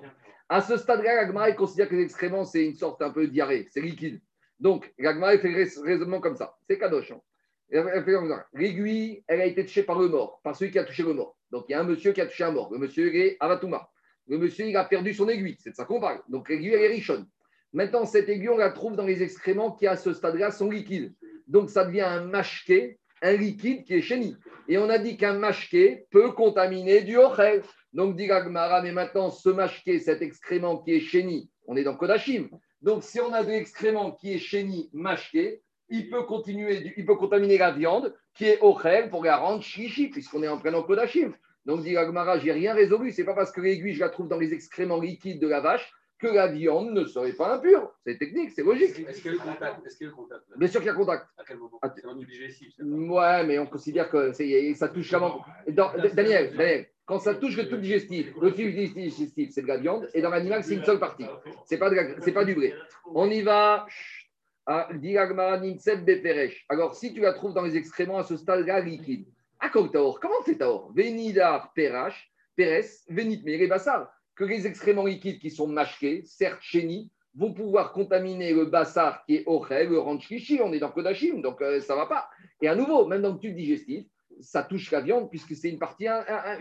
[0.52, 3.80] À ce stade-là, l'Agmara considère que les excréments, c'est une sorte un peu diarrhée, c'est
[3.80, 4.20] liquide.
[4.60, 6.58] Donc, l'Agmara fait raisonnement comme ça.
[6.68, 7.14] C'est kadosh.
[7.14, 7.22] Hein.
[8.54, 11.38] L'aiguille, elle a été touchée par le mort, par celui qui a touché le mort.
[11.52, 12.70] Donc, il y a un monsieur qui a touché un mort.
[12.70, 13.90] Le monsieur est Avatouma.
[14.28, 15.56] Le monsieur, il a perdu son aiguille.
[15.58, 16.22] C'est de ça qu'on parle.
[16.28, 17.26] Donc l'aiguille, elle est richonne.
[17.72, 21.14] Maintenant, cette aiguille, on la trouve dans les excréments qui, à ce stade-là, sont liquides.
[21.48, 24.36] Donc ça devient un mashké, un liquide qui est chéni.
[24.68, 27.64] Et on a dit qu'un mashké peut contaminer du ochel.
[27.94, 31.96] Donc dit Gagmara, mais maintenant, ce mashké, cet excrément qui est chéni, on est dans
[31.96, 32.50] Kodachim.
[32.82, 37.16] Donc si on a de l'excrément qui est chéni, mashké, il peut continuer, il peut
[37.16, 41.34] contaminer la viande qui est ochel pour la rendre chichi, puisqu'on est en plein Kodachim.
[41.66, 43.12] Donc, dit Agmara, j'ai rien résolu.
[43.12, 45.94] C'est pas parce que l'aiguille, je la trouve dans les excréments liquides de la vache
[46.22, 47.92] que la viande ne serait pas impure.
[48.06, 49.00] C'est technique, c'est logique.
[49.00, 51.26] Est-ce qu'il y a le contact, a le contact Bien sûr qu'il y a contact.
[51.38, 51.80] À quel moment?
[51.82, 52.74] Ah, un digestif.
[52.80, 54.32] Ouais, mais on considère que
[54.76, 55.44] ça touche vraiment.
[55.68, 60.08] Daniel, Daniel, quand ça touche le tube digestif, le tube digestif, c'est de la viande,
[60.14, 61.26] et dans l'animal, c'est une seule partie.
[61.66, 62.74] C'est pas, pas du vrai.
[63.14, 63.86] On y va.
[64.68, 64.88] Ah,
[66.70, 69.26] Alors, si tu la trouves dans les excréments à ce stade-là liquide,
[69.72, 70.92] Comment c'est Taor?
[70.96, 74.12] Venidar Perash, Peres, Venit et Bassar.
[74.42, 79.36] Que les excréments liquides qui sont mâchés, certes chénis, vont pouvoir contaminer le bassar qui
[79.36, 82.28] est Ochel, le ranchkishi, on est dans Kodashim, donc euh, ça ne va pas.
[82.60, 84.04] Et à nouveau, même dans le tube digestif,
[84.40, 86.08] ça touche la viande puisque c'est une partie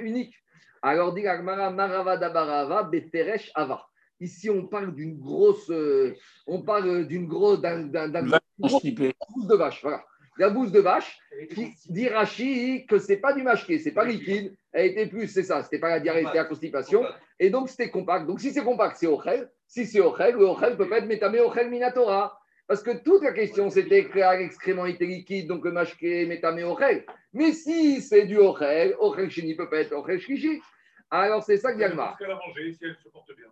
[0.00, 0.34] unique.
[0.82, 3.86] Alors, dit Marava Dabarava, Beferesh Ava.
[4.20, 6.14] Ici, on parle d'une grosse, euh,
[6.46, 9.80] on parle d'une grosse, d'un, de vache.
[9.80, 10.04] Voilà
[10.40, 11.18] la bouse de vache,
[11.54, 15.42] qui dit Rachi que c'est pas du mâché, c'est pas liquide, elle était plus, c'est
[15.42, 17.04] ça, c'était pas la diarrhée, c'était la constipation,
[17.38, 18.26] et donc c'était compact.
[18.26, 21.40] Donc si c'est compact, c'est Ochel, si c'est Ochel, le Ochel peut pas être métamé
[21.40, 22.36] Ochel Minatora.
[22.66, 27.04] Parce que toute la question, c'était que l'excrément était liquide, donc le mâché métamé Ochel.
[27.32, 30.62] Mais si c'est du Ochel, Ochel Chini peut pas être Ochel Shishi.
[31.10, 32.16] Alors c'est ça que Diagmara.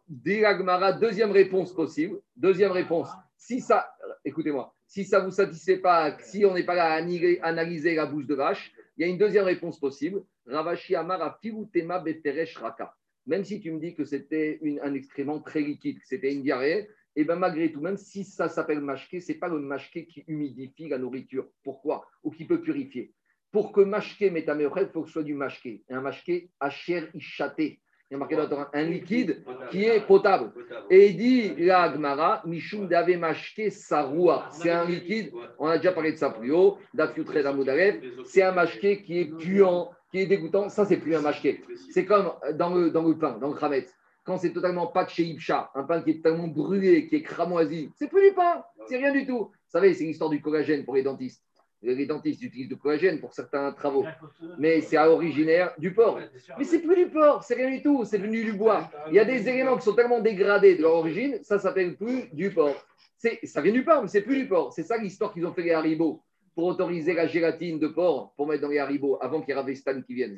[0.09, 2.21] Diagmara, deuxième réponse possible.
[2.37, 3.11] Deuxième réponse.
[3.37, 3.93] Si ça,
[4.25, 8.07] écoutez-moi, si ça ne vous satisfait pas, si on n'est pas là à analyser la
[8.07, 10.25] bouche de vache, il y a une deuxième réponse possible.
[10.47, 12.97] Ravashi Amara Firutema Beteresh Raka.
[13.27, 16.89] Même si tu me dis que c'était un excrément très liquide, que c'était une diarrhée,
[17.15, 20.07] et eh bien malgré tout, même si ça s'appelle mashké, ce n'est pas le mashké
[20.07, 21.49] qui humidifie la nourriture.
[21.63, 22.07] Pourquoi?
[22.23, 23.13] Ou qui peut purifier.
[23.51, 25.85] Pour que mashké métaméorel, il faut que ce soit du mashké.
[25.91, 30.51] Un mashké hacher ishaté il y a marqué dans un liquide qui est potable.
[30.89, 34.49] Et il dit, la Agmara, Mishum Dave Mashke Saroua.
[34.51, 36.79] C'est un liquide, on a déjà parlé de ça plus haut,
[38.25, 40.71] c'est un mashke qui est puant, qui est dégoûtant.
[40.71, 41.61] Ça, c'est plus un mashke.
[41.91, 43.87] C'est comme dans le, dans le pain, dans le cramet.
[44.25, 47.23] Quand c'est totalement pas de chez Ipcha, un pain qui est tellement brûlé, qui est
[47.23, 49.51] cramoisi, c'est plus du pain, c'est rien du tout.
[49.51, 51.48] Vous savez, c'est l'histoire du collagène pour les dentistes
[51.83, 54.05] les dentistes utilisent du collagène pour certains travaux,
[54.59, 56.21] mais c'est originaire du porc.
[56.59, 58.91] Mais c'est plus du porc, c'est rien du tout, c'est venu du bois.
[59.09, 62.29] Il y a des éléments qui sont tellement dégradés de leur origine, ça s'appelle plus
[62.33, 62.77] du porc.
[63.45, 64.73] Ça vient du porc, mais c'est plus du porc.
[64.73, 66.23] C'est ça l'histoire qu'ils ont fait les haribots
[66.55, 69.61] pour autoriser la gélatine de porc pour mettre dans les haribots avant qu'il y ait
[69.61, 70.37] Ravestan qui vienne.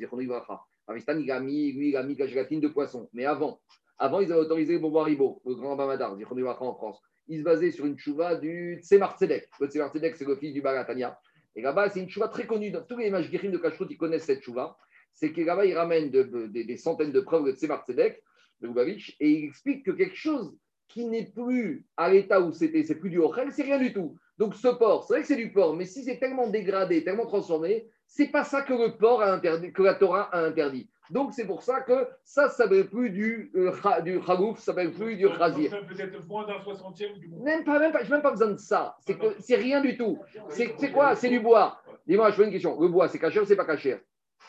[0.87, 3.09] Ravestan, il a mis, lui, il a mis la gélatine de poisson.
[3.13, 3.59] Mais avant,
[3.97, 7.01] avant ils avaient autorisé le bonbon haribo, le grand Bamadar, en France.
[7.27, 9.47] Il se basait sur une chouva du Tzemar Tzedek.
[9.59, 11.19] Le Tzemar Tzedek, c'est le fils du Baratania.
[11.55, 12.73] Et là-bas, c'est une chouva très connue.
[12.87, 14.77] Tous les Mashgirim de Kashrut, ils connaissent cette chouva.
[15.13, 18.23] C'est que là-bas, il ramène des centaines de preuves de Tzemar Tzedek,
[18.61, 20.55] de Lubavitch, et il explique que quelque chose
[20.87, 24.17] qui n'est plus à l'état où c'était, c'est plus du Ochel, c'est rien du tout.
[24.37, 27.25] Donc ce porc, c'est vrai que c'est du porc, mais si c'est tellement dégradé, tellement
[27.25, 30.89] transformé, c'est pas ça que le porc a interdit, que la Torah a interdit.
[31.11, 33.71] Donc c'est pour ça que ça, ça s'appelle plus du, euh,
[34.01, 35.85] du ça s'appelle plus du chazir.
[35.85, 37.43] Peut-être moins d'un soixantième du monde.
[37.43, 38.95] Même pas, même pas, j'ai même pas besoin de ça.
[39.01, 40.19] C'est que c'est rien du tout.
[40.49, 41.15] C'est c'est quoi?
[41.15, 41.81] C'est du bois.
[42.07, 42.79] Dis-moi, je fais une question.
[42.79, 43.99] Le bois, c'est cachère ou c'est pas cachère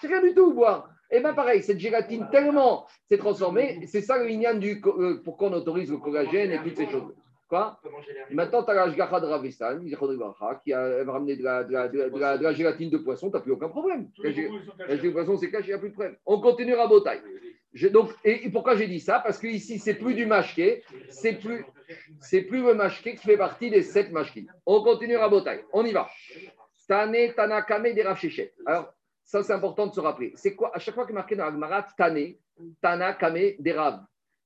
[0.00, 0.88] C'est rien du tout, le bois.
[1.10, 5.48] Et bien pareil, cette gélatine tellement s'est transformée, c'est ça le lignan du euh, pourquoi
[5.48, 7.12] on autorise le collagène et toutes ces choses.
[7.52, 7.78] Quoi
[8.30, 9.78] Maintenant, tu as la Shgacha de Ravistan,
[10.64, 12.96] qui a ramené de la, de la- de la- de la- de la gélatine de
[12.96, 14.08] poisson, tu n'as plus aucun problème.
[14.24, 14.30] La
[14.86, 16.16] gélatine de poisson, c'est caché, il n'y a plus de problème.
[16.24, 17.20] On continue à Botaï.
[17.90, 19.20] Donc, et, et pourquoi j'ai dit ça?
[19.20, 21.62] Parce que ici, c'est plus du mashké, c'est plus,
[22.20, 24.46] c'est plus le mashké qui fait partie des sept mashkés.
[24.64, 25.62] On continue à Botaï.
[25.74, 26.08] On y va.
[26.88, 28.54] Tane, Tanakame, des Rav Shechet.
[28.64, 30.32] Alors, ça, c'est important de se rappeler.
[30.36, 32.32] C'est quoi À chaque fois est marqué dans Agmara, Tane,
[32.80, 34.00] Tanakame, des Rav.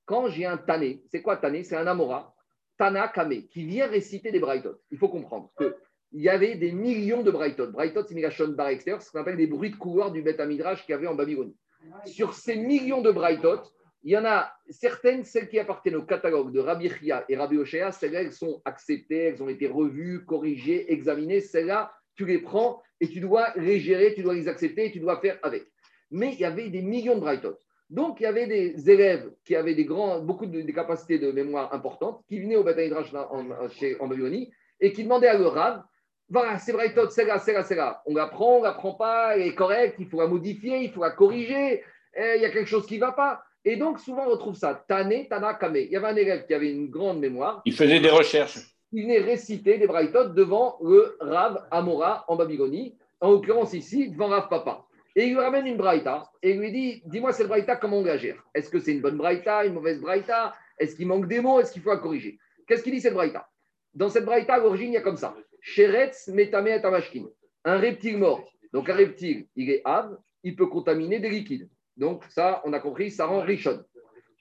[0.05, 1.63] Quand j'ai un Tane, c'est quoi Tane?
[1.63, 2.33] C'est un Amora,
[2.77, 4.75] Tanakame, qui vient réciter des Braithot.
[4.91, 5.75] Il faut comprendre que
[6.13, 7.71] il y avait des millions de Braithot.
[7.71, 10.93] Braithot, c'est Migashon Bar ce qu'on appelle des bruits de couloir du Beth Amidrash qu'il
[10.93, 11.57] y avait en Babylonie.
[12.05, 13.61] Sur ces millions de Braithot,
[14.03, 17.57] il y en a certaines, celles qui appartiennent au catalogue de Rabbi Chia et Rabbi
[17.65, 21.41] celles-là, elles sont acceptées, elles ont été revues, corrigées, examinées.
[21.41, 25.19] Celles-là, tu les prends et tu dois les gérer, tu dois les accepter tu dois
[25.19, 25.67] faire avec.
[26.09, 27.57] Mais il y avait des millions de Braithot.
[27.89, 31.31] Donc, il y avait des élèves qui avaient des grands, beaucoup de des capacités de
[31.31, 35.27] mémoire importantes, qui venaient au Beth Amidrash en, en, chez- en Babylonie et qui demandaient
[35.29, 35.83] à leur Rav
[36.29, 38.01] voilà, c'est Braithot, c'est là, c'est là, c'est là.
[38.05, 40.91] On la prend, on la prend pas, elle est correcte, il faut la modifier, il
[40.91, 43.41] faut la corriger, eh, il y a quelque chose qui ne va pas.
[43.63, 44.83] Et donc, souvent, on retrouve ça.
[44.89, 45.77] Tane, Tana, Kame.
[45.77, 48.57] Il y avait un élève qui avait une grande mémoire, Il faisait des recherches.
[48.91, 54.27] il venait réciter des Braithot devant le Rav Amora en Babylonie, en l'occurrence ici, devant
[54.27, 54.83] Rav Papa.
[55.17, 58.03] Et il lui ramène une Braïta et il lui dit Dis-moi, cette Braïta, comment on
[58.03, 58.17] la
[58.53, 60.55] Est-ce que c'est une bonne Braïta, une mauvaise Braïta?
[60.77, 61.59] Est-ce qu'il manque des mots?
[61.59, 62.37] Est-ce qu'il faut la corriger?
[62.67, 63.49] Qu'est-ce qu'il dit cette Braïta?
[63.95, 67.25] Dans cette Braïta, à l'origine, il y a comme ça Sheretz metame et tamashkin.
[67.65, 68.47] Un reptile mort.
[68.73, 71.67] Donc un reptile, il est ave, il peut contaminer des liquides.
[71.95, 73.83] Donc ça, on a compris, ça rend richon.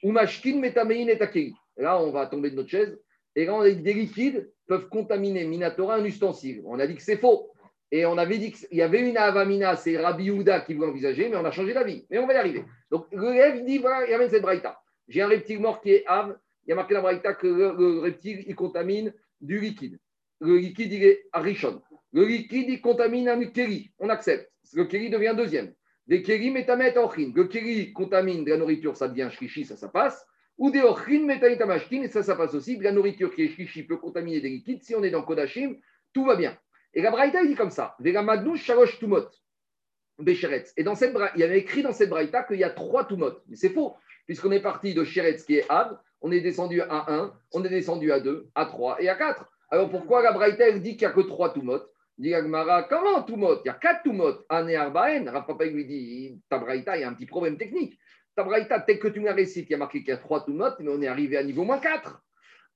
[0.03, 1.55] Ou mashkin metamein et.
[1.79, 3.01] Là, on va tomber de notre chaise.
[3.35, 6.61] Et là, on a dit des liquides peuvent contaminer Minatora un ustensile.
[6.67, 7.51] On a dit que c'est faux.
[7.93, 11.29] Et on avait dit qu'il y avait une avamina, c'est Rabbi Yehuda qui voulait envisager,
[11.29, 12.05] mais on a changé d'avis.
[12.11, 12.65] Mais on va y arriver.
[12.91, 14.81] Donc l'élève dit voilà, il ramène cette braïta.
[15.09, 16.37] J'ai un reptile mort qui est ave.
[16.67, 19.99] Il y a marqué la braïta que le, le reptile, il contamine du liquide.
[20.41, 21.81] Le liquide, il est à Rishon.
[22.13, 23.91] Le liquide, il contamine un kéli.
[23.99, 24.51] On accepte.
[24.75, 25.73] Le kéli devient deuxième.
[26.07, 27.33] Des kéli metamet ochin.
[27.35, 30.27] Le kéli contamine de la nourriture, ça devient shrishi, ça, ça passe.
[30.59, 32.77] Ou des metamet tamashkin, et ça, ça passe aussi.
[32.79, 34.83] De la nourriture qui est shrishi peut contaminer des liquides.
[34.83, 35.77] Si on est dans Kodashim,
[36.13, 36.57] tout va bien.
[36.97, 37.95] Et la Braïta, il dit comme ça
[38.57, 39.29] shalosh tumot.
[40.19, 40.73] Becheretz.
[40.79, 43.35] Et dans cette il y avait écrit dans cette Braïta qu'il y a trois tumot.
[43.49, 47.13] Mais c'est faux, puisqu'on est parti de Sheretz qui est Ab, on est descendu à
[47.13, 49.45] 1, on est descendu à 2, à 3 et à 4.
[49.69, 51.81] Alors pourquoi la Braïta, dit qu'il n'y a que trois tumot?
[52.17, 53.61] Dit Agmara, comment tumot?
[53.63, 54.47] Il y a quatre tumot.
[54.49, 55.31] Ane Arbaen.
[55.61, 57.99] Il lui dit Ta Braïta, il y a un petit problème technique.
[58.35, 60.47] Ta Braïta, tel que tu me récité, il y a marqué qu'il y a trois
[60.47, 62.23] tumot, mais on est arrivé à niveau moins 4.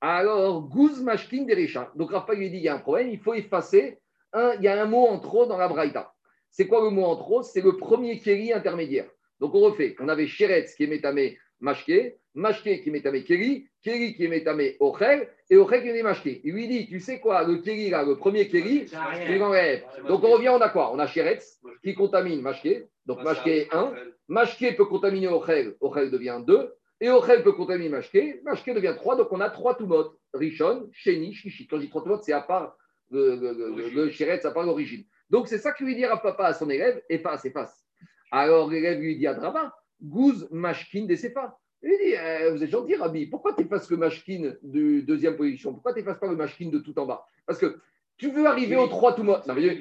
[0.02, 1.90] Alors, Gouz Mashkin Derecha.
[1.94, 3.99] Donc Papa lui dit Il y a un problème, il faut effacer.
[4.32, 6.12] Un, il y a un mot en trop dans la Braïta.
[6.50, 7.42] C'est quoi le mot en trop?
[7.42, 9.08] C'est le premier kéri intermédiaire.
[9.38, 9.96] Donc on refait.
[10.00, 14.28] On avait Sheretz qui est métamé Mashke, Mashke qui est métamé Kéri, Kéri qui est
[14.28, 16.40] métamé Ochel, et Ochel qui est Mashke.
[16.44, 19.84] Il lui dit, tu sais quoi, le Kéri, là, le premier Kéri, tu l'enlèves.
[20.06, 20.92] Donc on revient, on a quoi?
[20.92, 23.94] On a Sheretz qui contamine Mashke, donc Mashke est 1,
[24.28, 29.16] Mashke peut contaminer Ochel, Ochel devient 2, et Ochel peut contaminer Mashke, Mashke devient 3,
[29.16, 31.66] donc on a 3 Tumot, Rishon, Sheni, Shishi.
[31.66, 32.76] Quand je dis 3 Tumot, c'est à part
[33.10, 35.04] le, le, le, le, le Sheretz, à part l'origine.
[35.30, 37.86] Donc c'est ça que lui dit à papa à son élève, efface, efface.
[38.30, 41.56] Alors l'élève lui dit à Drava, Gouz Mashkin des Sefa.
[41.82, 45.36] Il lui dit, euh, vous êtes gentil, Rabbi, pourquoi tu effaces le Mashkin de deuxième
[45.36, 45.72] position?
[45.72, 47.24] Pourquoi tu pas le Mashkin de tout en bas?
[47.46, 47.80] Parce que
[48.18, 49.38] tu veux arriver aux trois Tumot.
[49.46, 49.80] Non, mais,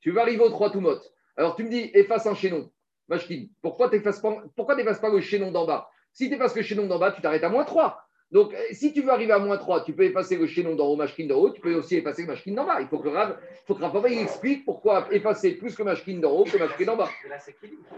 [0.00, 0.98] tu veux arriver aux trois Tumot.
[1.36, 2.70] Alors tu me dis, efface un chaînon,
[3.08, 3.46] Mashkin.
[3.60, 5.90] Pourquoi tu n'effaces pas, pourquoi pas le chaînon d'en bas?
[6.12, 8.07] Si tu effaces le chaînon d'en bas, tu t'arrêtes à moins 3.
[8.30, 10.88] Donc, euh, si tu veux arriver à moins 3, tu peux effacer le chaînon d'en
[10.88, 12.78] haut, machkin d'en haut, tu peux aussi effacer le machkin d'en bas.
[12.80, 16.18] Il faut que Rav, il faut que Rav il explique pourquoi effacer plus que machkin
[16.18, 17.08] d'en haut que machkin d'en bas.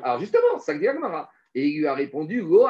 [0.02, 1.30] Alors, justement, ça dit Agmara.
[1.54, 2.68] Et il lui a répondu Lo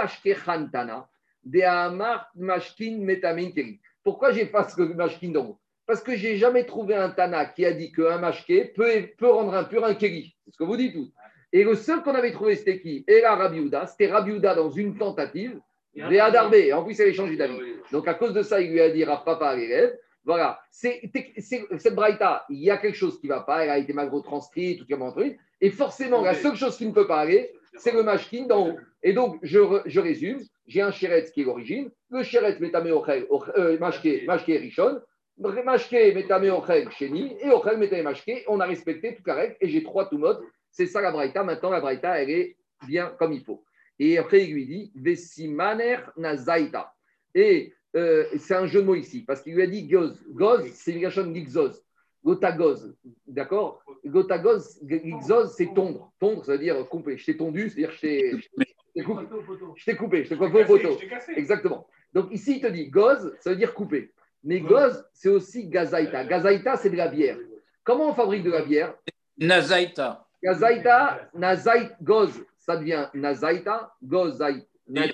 [0.73, 1.07] Tana,
[1.45, 3.79] de Amar Metamin Keri.
[4.03, 5.59] Pourquoi j'efface le machkin d'en haut?
[5.87, 9.53] Parce que j'ai jamais trouvé un Tana qui a dit qu'un mashké peut, peut rendre
[9.53, 10.35] impur un Keri.
[10.45, 11.13] C'est ce que vous dites tous.
[11.53, 13.05] Et le seul qu'on avait trouvé, c'était qui?
[13.07, 13.87] Et la Rabbi Uda.
[13.87, 15.61] C'était Rabbi Uda dans une tentative.
[16.09, 17.59] Léa Darbé, en plus, elle a changé d'avis.
[17.93, 21.01] Donc, à cause de ça, il lui a dit à papa à l'élève voilà, c'est,
[21.39, 23.95] c'est- cette braïta, il y a quelque chose qui ne va pas, elle a été
[23.95, 25.39] mal retranscrite, tout comme un truc.
[25.63, 28.77] Et forcément, la seule chose qui ne peut pas aller, c'est le mashkin d'en haut.
[29.03, 33.25] Et donc, je, je résume, j'ai un chéretz qui est l'origine, le chéretz métamé ochel,
[33.31, 35.01] och- euh, mashké, mashké rishon,
[35.65, 39.69] mashké métamé ochel chéni, et ochel métamé mashké, on a respecté toute la règle, et
[39.71, 43.43] j'ai trois toumotes, c'est ça la braïta, maintenant la braïta, elle est bien comme il
[43.43, 43.65] faut.
[44.03, 46.93] Et après, il lui dit, Vesimaner nazaita.
[47.35, 50.19] Et euh, c'est un jeu de mots ici, parce qu'il lui a dit goz.
[50.31, 51.85] Goz, c'est une gachon gixoz.
[52.25, 52.95] Gotagoz,
[53.27, 53.83] d'accord?
[54.05, 56.13] Gotagoz, gixoz, c'est tondre.
[56.19, 57.19] Tondre, ça veut dire couper.
[57.19, 58.49] Je t'ai tondu, c'est-à-dire je t'ai- je
[58.95, 59.27] t'ai coupé.
[59.77, 60.99] Je t'ai coupé, je t'ai coupé au poteau.
[61.37, 61.87] Exactement.
[62.15, 64.13] Donc ici, il te dit goz, ça veut dire couper.
[64.45, 66.25] Mais goz, c'est aussi gazaïta.
[66.25, 67.39] Gazaïta, c'est de la bière.
[67.85, 68.95] Comment on fabrique de la bière?
[69.39, 70.27] Nazaïta.
[70.43, 72.33] Gazaïta, nazaït, goz,
[72.71, 74.67] ça devient nazaïta, gozaït.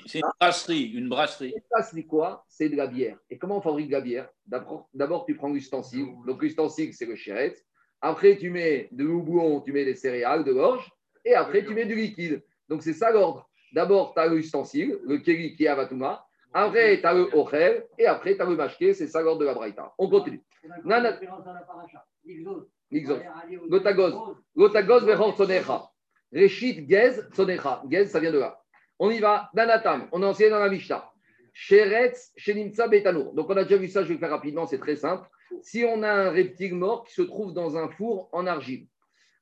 [0.07, 1.55] C'est une brasserie, une brasserie.
[1.71, 2.45] Ça, c'est quoi?
[2.49, 3.19] C'est de la bière.
[3.31, 4.29] Et comment on fabrique de la bière?
[4.47, 6.07] D'abord, d'abord, tu prends l'ustensile.
[6.27, 7.62] Donc, l'ustensile, c'est le chéretz.
[8.01, 10.90] Après, tu mets de l'oubouon, tu mets des céréales, de l'orge.
[11.25, 12.42] Et après, tu mets du liquide.
[12.69, 13.49] Donc, c'est ça l'ordre.
[13.73, 16.27] D'abord, tu as l'ustensile, le keri qui est avatuma.
[16.53, 17.87] Après, tu as le ochel.
[17.99, 18.95] Et après, tu as le mashké.
[18.95, 19.92] C'est ça l'ordre de la braïta.
[19.99, 20.42] On continue.
[20.85, 21.19] Nana-.
[24.57, 25.90] Gotagoz vechor sonecha.
[26.32, 27.20] Reshit gez.
[27.90, 28.60] Gez, ça vient de là.
[28.98, 29.50] On y va.
[29.54, 30.08] Danatam.
[30.12, 31.10] On a enseigné dans la Mishnah.
[31.52, 33.34] Sheretz shenimtsa betanour.
[33.34, 34.02] Donc, on a déjà vu ça.
[34.02, 34.66] Je vais le faire rapidement.
[34.66, 35.28] C'est très simple.
[35.62, 38.88] Si on a un reptile mort qui se trouve dans un four en argile.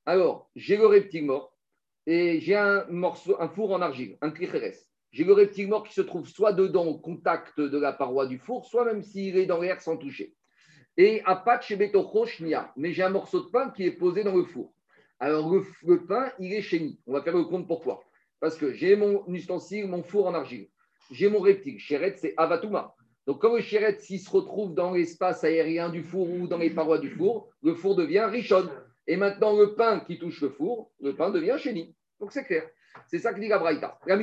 [0.06, 1.56] Alors, j'ai le reptile mort
[2.06, 4.74] et j'ai un morceau, un four en argile, un clicheres.
[5.12, 8.38] J'ai le reptile mort qui se trouve soit dedans au contact de la paroi du
[8.38, 10.34] four, soit même s'il est dans l'air sans toucher.
[10.96, 12.72] Et apat chez Betocho shnia.
[12.76, 14.74] Mais j'ai un morceau de pain qui est posé dans le four.
[15.20, 17.00] Alors, le, pain, il est chéni.
[17.06, 18.02] On va faire le compte pourquoi.
[18.40, 20.68] Parce que j'ai mon ustensile, mon four en argile.
[21.10, 21.78] J'ai mon reptile.
[21.78, 22.94] Chéret, c'est avatuma.
[23.26, 26.70] Donc, comme le chéret, s'il se retrouve dans l'espace aérien du four ou dans les
[26.70, 28.70] parois du four, le four devient richonne.
[29.06, 31.94] Et maintenant, le pain qui touche le four, le pain devient chéni.
[32.20, 32.68] Donc, c'est clair.
[33.06, 34.16] C'est ça que dit la Braïta, la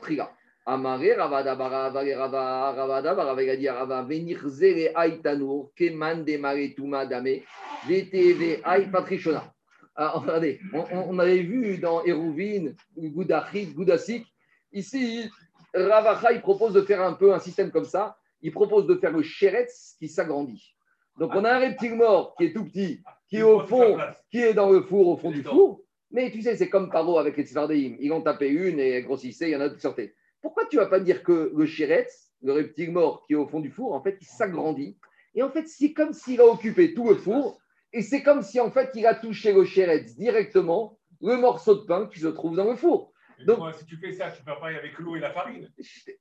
[0.00, 0.34] trila.
[0.66, 7.42] Amare ravada rava ravada bara vegadi rava venir zere aitanur keman de maretuma dame
[7.86, 9.52] vtv ai patrishona.
[9.96, 14.26] Alors, regardez, on, on- avait vu dans Eruvin, Goudachit, Goudasik,
[14.72, 15.30] ici,
[15.72, 18.16] Ravacha, il propose de faire un peu un système comme ça.
[18.42, 20.74] Il propose de faire le chéretz qui s'agrandit.
[21.16, 23.96] Donc, on a un reptile mort qui est tout petit, qui est au fond,
[24.32, 25.80] qui est dans le four, au fond du four.
[26.10, 27.94] Mais tu sais, c'est comme Paro avec les Tzvardéim.
[28.00, 30.12] Ils en tapaient une et elle grossissait, il y en a qui sortaient.
[30.44, 33.46] Pourquoi tu ne vas pas dire que le chéretz, le reptile mort qui est au
[33.46, 34.98] fond du four, en fait, il s'agrandit
[35.34, 37.58] Et en fait, c'est comme s'il a occupé tout le four.
[37.94, 41.86] Et c'est comme si, en fait, il a touché le chéretz directement, le morceau de
[41.86, 43.10] pain qui se trouve dans le four.
[43.46, 45.66] Donc, si tu fais ça, tu peux pas avec l'eau et la farine.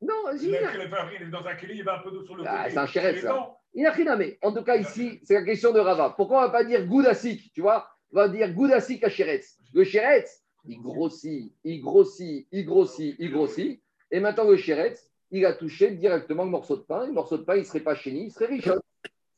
[0.01, 2.43] Non, j'ai- La, farine est dans un il y a un peu d'eau sur le
[2.47, 3.57] Ah, c'est un chéret, ça.
[3.73, 6.13] Il a rien mais En tout cas, ici, c'est la question de Rava.
[6.15, 7.89] Pourquoi on ne va pas dire Goudassik Tu vois?
[8.13, 9.57] On va dire Goudassik à Chéretz.
[9.73, 13.82] Le Chéretz, il grossit, il grossit, il grossit, il grossit.
[14.13, 17.07] Et maintenant, le Chéretz, il a touché directement le morceau de pain.
[17.07, 18.69] Le morceau de pain, il ne serait pas chéni, il serait riche.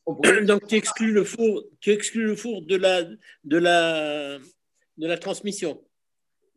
[0.45, 4.37] Donc tu exclus le four, tu exclus le four de la, de la,
[4.97, 5.81] de la transmission.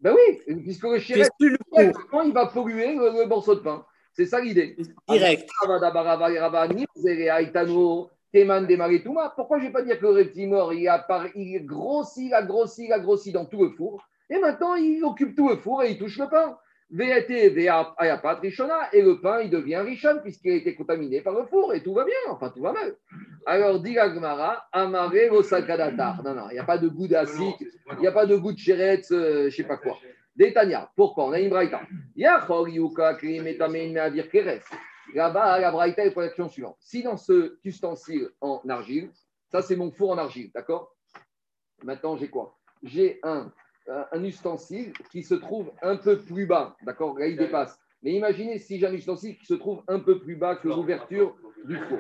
[0.01, 3.87] Ben oui, puisque le Chéretz, directement, il va polluer le, le morceau de pain.
[4.13, 4.77] C'est ça l'idée.
[5.09, 5.49] direct.
[9.37, 12.35] Pourquoi je ne vais pas dire que le reptile mort, il a, il grossit, il
[12.35, 15.57] a grossi, il a grossi dans tout le four, et maintenant il occupe tout le
[15.57, 16.59] four et il touche le pain.
[16.91, 16.97] Et
[19.03, 22.05] le pain, il devient Rishon puisqu'il a été contaminé par le four, et tout va
[22.05, 22.97] bien, enfin tout va mal.
[23.45, 26.23] Alors, dit la Gemara, Amare Rosakadatar.
[26.25, 27.55] Non, non, il n'y a pas de goût d'acide,
[27.93, 29.99] il n'y a pas de goût de chéretz, euh, je ne sais pas quoi.
[30.35, 31.27] Détania, pourquoi?
[31.27, 31.83] On a une braïta.
[35.15, 36.77] Là-bas, la braïta est pour l'action suivante.
[36.81, 39.11] Si dans ce ustensile en argile,
[39.51, 40.95] ça c'est mon four en argile, d'accord?
[41.83, 42.57] Maintenant, j'ai quoi?
[42.83, 43.53] J'ai un,
[44.13, 47.79] un ustensile qui se trouve un peu plus bas, d'accord Là, il dépasse.
[48.03, 51.37] Mais imaginez si j'ai un ustensile qui se trouve un peu plus bas que l'ouverture
[51.65, 51.99] du four.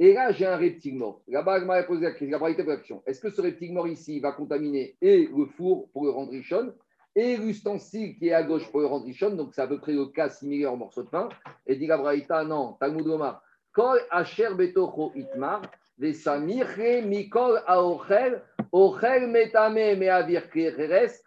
[0.00, 1.22] Et là, j'ai un reptile mort.
[1.26, 3.02] Là-bas, m'a posé la question.
[3.06, 6.72] Est-ce que ce reptile mort ici va contaminer et le four pour le rendre richonne
[7.16, 9.92] et l'ustensile qui est à gauche pour le rendre richonne Donc, c'est à peu près
[9.92, 11.28] le cas similaire au morceau de pain.
[11.66, 13.42] Et dit la braïta, non, Talmud Omar.
[13.72, 15.62] Kol asher betocho itmar,
[15.98, 21.22] vesamire mikol aochel, ochel metame meavir kricheres,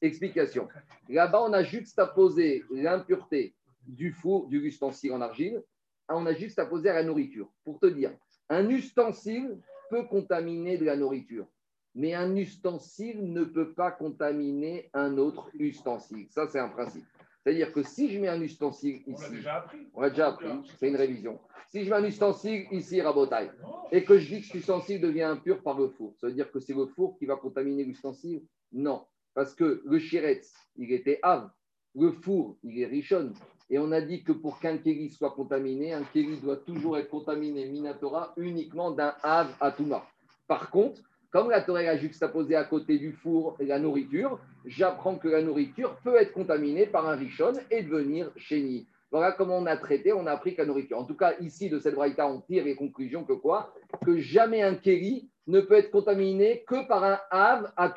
[0.00, 0.68] Explication.
[1.08, 3.54] Là-bas, on a juxtaposé l'impureté
[3.86, 5.62] du four, du ustensile en argile,
[6.08, 7.50] on a juxtaposé à la nourriture.
[7.64, 8.12] Pour te dire,
[8.48, 9.58] un ustensile
[9.90, 11.46] peut contaminer de la nourriture,
[11.94, 16.28] mais un ustensile ne peut pas contaminer un autre ustensile.
[16.30, 17.04] Ça, c'est un principe.
[17.48, 19.78] C'est-à-dire que si je mets un ustensile On l'a ici, déjà appris.
[19.94, 21.38] on l'a déjà appris, c'est une révision.
[21.70, 23.68] Si je mets un ustensile ici, Rabotai, Non.
[23.90, 26.50] et que je dis que cet ustensile devient impur par le four, ça veut dire
[26.52, 28.42] que c'est le four qui va contaminer l'ustensile?
[28.70, 31.48] Non, parce que le chiretz, il était ave,
[31.94, 33.32] le four, il est richonne.
[33.70, 37.08] Et on a dit que pour qu'un kéli soit contaminé, un kéli doit toujours être
[37.08, 40.04] contaminé minatora uniquement d'un ave à touma.
[40.46, 41.00] Par contre,
[41.30, 45.96] comme la Torah a juxtaposé à côté du four la nourriture, j'apprends que la nourriture
[46.02, 48.86] peut être contaminée par un richon et devenir chéni.
[49.10, 50.98] Voilà comment on a traité, on a appris que la nourriture.
[50.98, 53.74] En tout cas, ici, de cette braïta, on tire les conclusions que quoi
[54.04, 57.94] Que jamais un kéli ne peut être contaminé que par un ave à.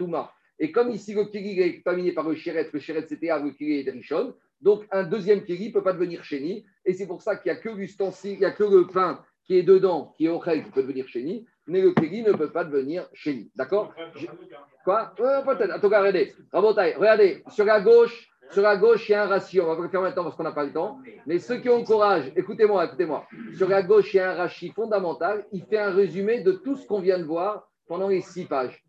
[0.60, 3.52] Et comme ici, le kéli est contaminé par le chéret, le chéret c'était ave, le
[3.52, 6.66] kéli est richon, donc un deuxième kéli ne peut pas devenir chéni.
[6.86, 9.22] Et c'est pour ça qu'il n'y a que l'ustensile, il n'y a que le pain
[9.44, 12.52] qui est dedans, qui est au qui peut devenir chéni, mais le kéli ne peut
[12.52, 13.50] pas devenir chéni.
[13.56, 13.94] D'accord
[14.84, 15.76] Quoi Ouais, Peut-être.
[15.76, 16.34] En tout cas, regardez.
[16.52, 17.44] Regardez.
[17.48, 19.64] Sur la gauche, sur la gauche, il y a un ratio.
[19.64, 21.00] On va pas le faire maintenant parce qu'on n'a pas le temps.
[21.26, 23.26] Mais ceux qui ont le courage, écoutez-moi, écoutez-moi.
[23.56, 25.46] Sur la gauche, il y a un rachis fondamental.
[25.54, 28.84] Il fait un résumé de tout ce qu'on vient de voir pendant les six pages.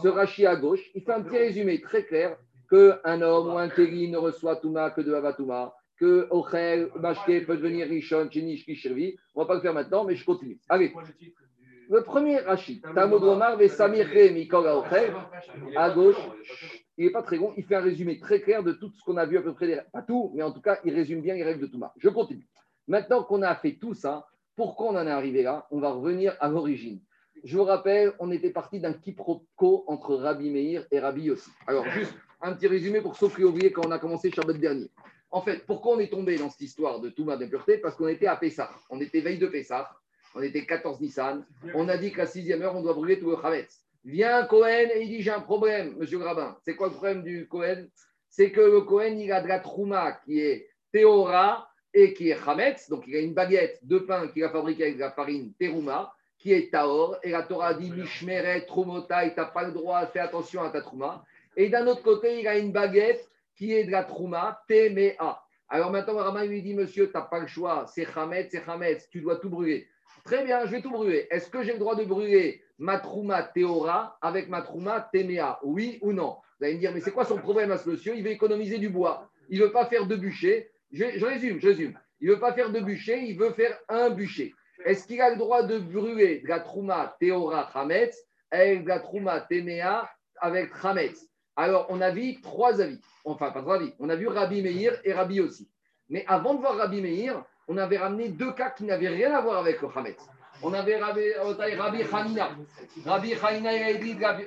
[0.00, 2.36] Ce rachis à gauche, il fait un petit résumé très clair
[2.70, 7.56] qu'un homme ou un kéli ne reçoit Touma que de Avatouma, que Ochel, Mashke peut
[7.56, 9.16] devenir Rishon, Chenish, Kishirvi.
[9.34, 10.60] On ne va pas le faire maintenant, mais je continue.
[10.68, 10.92] Allez.
[11.90, 13.58] Le premier rachis, Tamod Omar,
[15.76, 16.16] à gauche,
[16.98, 19.16] il n'est pas très long, il fait un résumé très clair de tout ce qu'on
[19.16, 21.44] a vu à peu près, pas tout, mais en tout cas, il résume bien les
[21.44, 21.94] règles de Touma.
[21.96, 22.46] Je continue.
[22.88, 25.66] Maintenant qu'on a fait tout ça, pourquoi on en est arrivé là?
[25.70, 27.00] On va revenir à l'origine.
[27.44, 31.50] Je vous rappelle, on était parti d'un quiproquo entre Rabbi Meir et Rabbi Yossi.
[31.66, 34.58] Alors, juste un petit résumé pour ceux qui ont oublié quand on a commencé Shabbat
[34.58, 34.90] dernier.
[35.30, 37.78] En fait, pourquoi on est tombé dans cette histoire de Touma d'impureté?
[37.78, 38.70] Parce qu'on était à Pessah.
[38.90, 39.88] On était veille de Pessah.
[40.34, 41.44] On était 14 Nissan.
[41.74, 43.84] On a dit qu'à 6e heure, on doit brûler tout le Chametz.
[44.04, 46.56] Vient Cohen et il dit J'ai un problème, monsieur le rabbin.
[46.64, 47.86] C'est quoi le problème du Cohen?
[48.28, 52.44] C'est que le Cohen, il a de la Trouma qui est Théora et qui est
[52.44, 52.88] Chametz.
[52.88, 56.14] Donc, il a une baguette de pain qu'il a fabriquée avec de la farine Terouma
[56.38, 57.18] qui est Taor.
[57.22, 60.80] Et la Torah dit Mishmeret, Tromotai, tu n'as pas le droit, fais attention à ta
[60.80, 61.24] Trouma.
[61.56, 65.42] Et d'un autre côté, il a une baguette qui est de la Trouma Téméa.
[65.68, 67.86] Alors maintenant, le rabbin lui dit Monsieur, tu n'as pas le choix.
[67.92, 69.08] C'est Chametz, c'est Chametz.
[69.10, 69.88] Tu dois tout brûler.
[70.28, 71.26] Très bien, je vais tout brûler.
[71.30, 75.10] Est-ce que j'ai le droit de brûler ma trouma théora avec ma trouma
[75.62, 76.36] Oui ou non?
[76.58, 78.14] Vous allez me dire, mais c'est quoi son problème à ce monsieur?
[78.14, 79.30] Il veut économiser du bois.
[79.48, 80.70] Il ne veut pas faire deux bûchers.
[80.92, 81.98] Je, résume, je résume.
[82.20, 84.52] Il ne veut pas faire deux bûchers, il veut faire un bûcher.
[84.84, 90.10] Est-ce qu'il a le droit de brûler de la trouma théora chametz avec de la
[90.42, 91.26] avec chametz
[91.56, 93.00] Alors, on a vu trois avis.
[93.24, 93.94] Enfin, pas trois avis.
[93.98, 95.70] On a vu Rabbi Meir et Rabbi aussi.
[96.10, 99.40] Mais avant de voir Rabbi Meir, on avait ramené deux cas qui n'avaient rien à
[99.42, 100.18] voir avec le Hametz.
[100.62, 101.20] On avait Rabbi,
[101.76, 102.50] Rabbi Hanina.
[103.04, 104.38] Rabbi Hanina, il avait dit de la,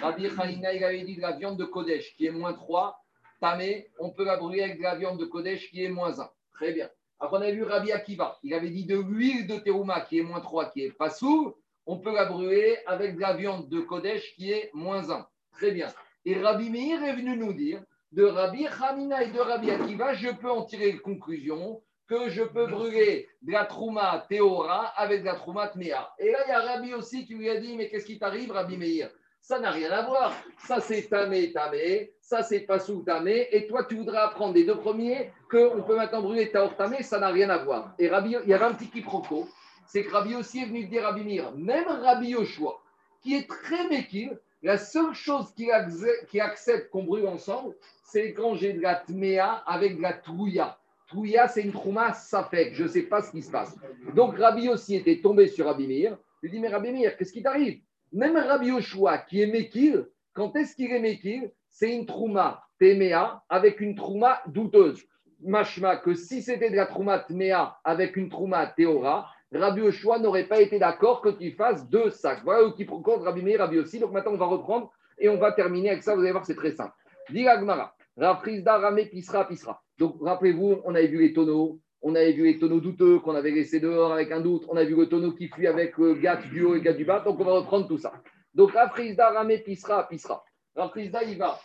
[0.00, 3.02] Rabbi Hanina, il avait dit de la viande de Kodesh qui est moins 3.
[3.40, 6.30] Tamé, on peut la brûler avec de la viande de Kodesh qui est moins 1.
[6.52, 6.88] Très bien.
[7.18, 8.38] Après, on a vu Rabbi Akiva.
[8.44, 11.56] Il avait dit de l'huile de Terouma qui est moins 3, qui est pas sous.
[11.86, 15.26] On peut la brûler avec de la viande de Kodesh qui est moins 1.
[15.52, 15.88] Très bien.
[16.24, 20.28] Et Rabbi Meir est venu nous dire de Rabbi Hanina et de Rabbi Akiva, je
[20.28, 25.26] peux en tirer une conclusion que je peux brûler de la trouma théora avec de
[25.26, 26.12] la trouma tméa.
[26.18, 28.50] Et là, il y a Rabbi aussi qui lui a dit, mais qu'est-ce qui t'arrive,
[28.50, 29.10] Rabbi Meir?
[29.40, 30.32] Ça n'a rien à voir.
[30.66, 32.12] Ça, c'est tamé, tamé.
[32.20, 33.48] Ça, c'est pas sous tamé.
[33.52, 37.02] Et toi, tu voudras apprendre des deux premiers qu'on peut maintenant brûler taor tamé.
[37.02, 37.94] Ça n'a rien à voir.
[37.98, 39.46] Et Rabbi, il y avait un petit quiproquo.
[39.86, 42.78] C'est que Rabbi aussi est venu dire Rabbi Meir, même Rabbi Yoshua,
[43.22, 48.34] qui est très méquille, la seule chose qu'il accepte, qu'il accepte qu'on brûle ensemble, c'est
[48.34, 50.78] quand j'ai de la tméa avec de la trouilla.
[51.08, 52.74] Trouilla, c'est une trouma safek.
[52.74, 53.74] Je ne sais pas ce qui se passe.
[54.14, 56.06] Donc, Rabbi aussi était tombé sur Rabbi.
[56.42, 57.80] Il dit Mais Rabbi Meir, qu'est-ce qui t'arrive?
[58.12, 63.42] Même Rabbi Yoshua, qui est Mekil, quand est-ce qu'il est Mekil C'est une trouma téméa
[63.48, 65.02] avec une trouma douteuse.
[65.40, 70.44] Mashma, que si c'était de la trouma tméa avec une trouma théora, Rabbi Yoshua n'aurait
[70.44, 72.42] pas été d'accord que tu fasses deux sacs.
[72.44, 73.98] Voilà où qui compte Rabbi Rabbi aussi.
[73.98, 76.14] Donc maintenant, on va reprendre et on va terminer avec ça.
[76.14, 76.92] Vous allez voir, c'est très simple.
[77.30, 77.94] Dis Agmara.
[78.16, 79.82] Rafrizda, Ramé, Pisra, Pisra.
[79.98, 83.50] Donc, rappelez-vous, on avait vu les tonneaux, on avait vu les tonneaux douteux qu'on avait
[83.50, 86.48] laissés dehors avec un doute, on a vu le tonneau qui fuit avec le gâte
[86.50, 88.12] du haut et le gâte du bas, donc on va reprendre tout ça.
[88.54, 90.44] Donc, Rafrizda, Ramé, Pisra, Pisra.
[90.76, 91.58] Rafrizda, il va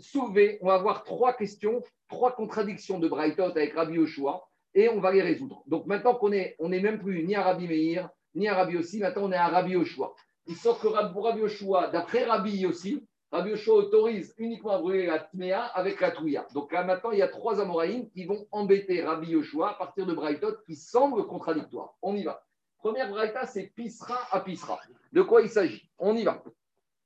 [0.00, 5.00] soulever, on va avoir trois questions, trois contradictions de Brighton avec Rabbi Yoshua, et on
[5.00, 5.62] va les résoudre.
[5.66, 8.74] Donc, maintenant qu'on est, on n'est même plus ni à Rabbi Meir, ni à Rabbi
[8.74, 10.14] Yossi, maintenant on est à Rabbi Yoshua.
[10.46, 15.62] Il sort que Rabbi Yoshua, d'après Rabbi Yossi, Rabbi autorise uniquement à brûler la tméa
[15.62, 16.46] avec la touya.
[16.54, 20.06] Donc là, maintenant, il y a trois Amoraïm qui vont embêter Rabbi Yoshua à partir
[20.06, 21.94] de Braïtot qui semblent contradictoires.
[22.00, 22.42] On y va.
[22.78, 24.80] Première Braïta, c'est Pisra à Pisra.
[25.12, 25.90] De quoi il s'agit?
[25.98, 26.42] On y va.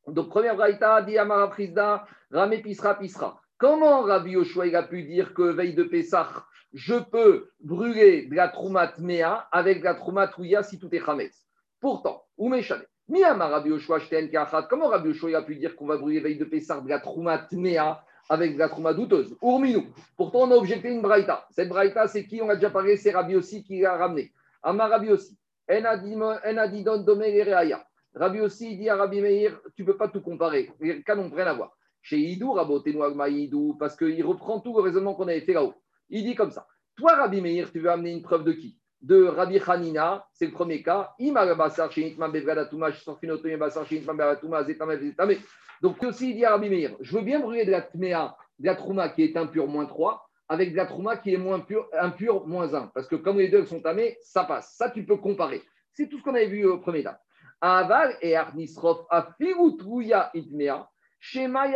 [0.06, 3.40] Donc, première Braïta, dit Amara Frisda, Ramé Pisra Pisra.
[3.58, 6.28] Comment Rabbi Yoshua a pu dire que veille de Pessah,
[6.72, 11.08] je peux brûler de la Troumat Mea avec de la Troumat Ouya si tout est
[11.08, 11.46] Hametz
[11.80, 12.84] Pourtant, ou Meshane.
[13.12, 13.98] Miyama Rabbi Yoshua.
[14.70, 17.46] Comment Rabbi Yoshua a pu dire qu'on va brûler veille de Pessah de la Troumat
[17.52, 19.36] Mea avec de la Trouma douteuse?
[19.42, 19.84] Urminou.
[20.16, 21.46] Pourtant, on a objecté une Braïta.
[21.50, 22.40] Cette Braïta, c'est qui?
[22.40, 24.32] On a déjà parlé, c'est Rabbi aussi qui l'a ramené.
[24.62, 25.36] Amar Rabbi aussi.
[25.68, 27.44] Enadidon Domé
[28.14, 30.70] Rabbi aussi dit à Rabbi Meir, tu ne peux pas tout comparer.
[30.80, 31.76] Les cas n'ont rien à voir.
[32.00, 35.74] Chez Idou, Rabotenu Agma Idou, parce qu'il reprend tout le raisonnement qu'on avait fait là-haut.
[36.08, 36.66] Il dit comme ça.
[36.96, 38.78] Toi, Rabbi Meir, tu veux amener une preuve de qui?
[39.02, 41.12] De Rabbi Hanina, c'est le premier cas.
[45.82, 48.66] Donc, aussi, il dit à Rabbi Meir, je veux bien brûler de la tméa, de
[48.66, 51.88] la trouma qui est impure moins 3, avec de la trouma qui est moins pure,
[51.98, 52.92] impure moins 1.
[52.94, 54.76] Parce que comme les deux sont tamés, ça passe.
[54.76, 55.62] Ça, tu peux comparer.
[55.94, 57.16] C'est tout ce qu'on avait vu au premier temps.
[57.60, 60.88] Aval et Arnisrof, Afirutruya itmea,
[61.18, 61.66] Shema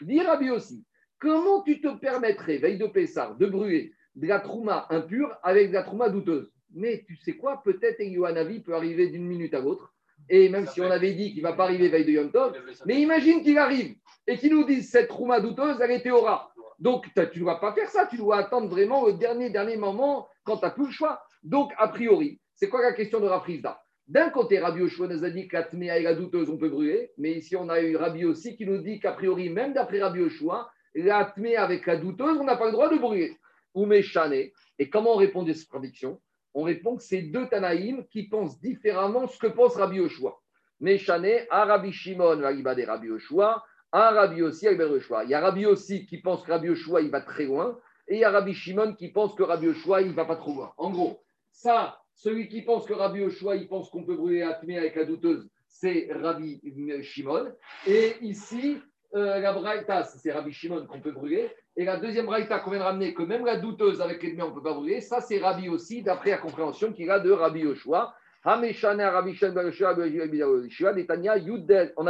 [0.00, 0.84] Dit Rabbi aussi,
[1.20, 5.74] comment tu te permettrais, veille de Pessar, de brûler de la trouma impure avec de
[5.74, 9.94] la trouma douteuse Mais tu sais quoi, peut-être Yohanavi peut arriver d'une minute à l'autre.
[10.28, 12.52] Et même si on avait dit qu'il ne va pas arriver veille de Yom Tov,
[12.84, 13.94] mais imagine qu'il arrive
[14.26, 16.52] et qu'il nous dise cette trouma douteuse, elle était aura.
[16.78, 20.28] Donc tu ne dois pas faire ça, tu dois attendre vraiment au dernier, dernier moment
[20.44, 21.22] quand tu n'as plus le choix.
[21.42, 25.28] Donc, a priori, c'est quoi la question de Rafrizda d'un côté, Rabbi Yoshua nous a
[25.28, 28.24] dit que la et la douteuse, on peut brûler, mais ici, on a eu Rabbi
[28.24, 32.44] aussi qui nous dit qu'a priori, même d'après Rabbi Yoshua, la avec la douteuse, on
[32.44, 33.36] n'a pas le droit de brûler.
[33.78, 34.52] Ou méchané.
[34.80, 36.20] Et comment on répond à cette prédiction
[36.52, 40.36] On répond que c'est deux Tanaïm qui pensent différemment ce que pense Rabbi Yoshua.
[40.80, 43.62] Méchané, à Rabbi Shimon, des Rabbi Yoshua,
[43.92, 45.22] à Rabbi aussi, Rabbi Yoshua.
[45.24, 48.16] Il y a Rabbi aussi qui pense que Rabbi Yoshua, il va très loin, et
[48.16, 50.72] il y a Rabbi Shimon qui pense que Rabbi Yoshua, il va pas trop loin.
[50.76, 51.22] En gros,
[51.52, 55.04] ça, celui qui pense que Rabbi Oshua, il pense qu'on peut brûler la avec la
[55.04, 56.60] douteuse, c'est Rabbi
[57.02, 57.52] Shimon.
[57.86, 58.78] Et ici,
[59.14, 61.50] euh, la Braïta, c'est Rabbi Shimon qu'on peut brûler.
[61.76, 64.50] Et la deuxième Braïta qu'on vient de ramener, que même la douteuse avec les on
[64.50, 67.60] ne peut pas brûler, ça c'est Rabbi aussi, d'après la compréhension qu'il a de Rabbi
[67.60, 68.14] Yoshua.
[68.44, 68.62] On a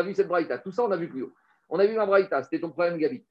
[0.02, 0.58] vu cette Braïta.
[0.58, 1.32] Tout ça, on a vu plus haut.
[1.68, 3.24] On a vu la Braïta, c'était ton problème, Gabi.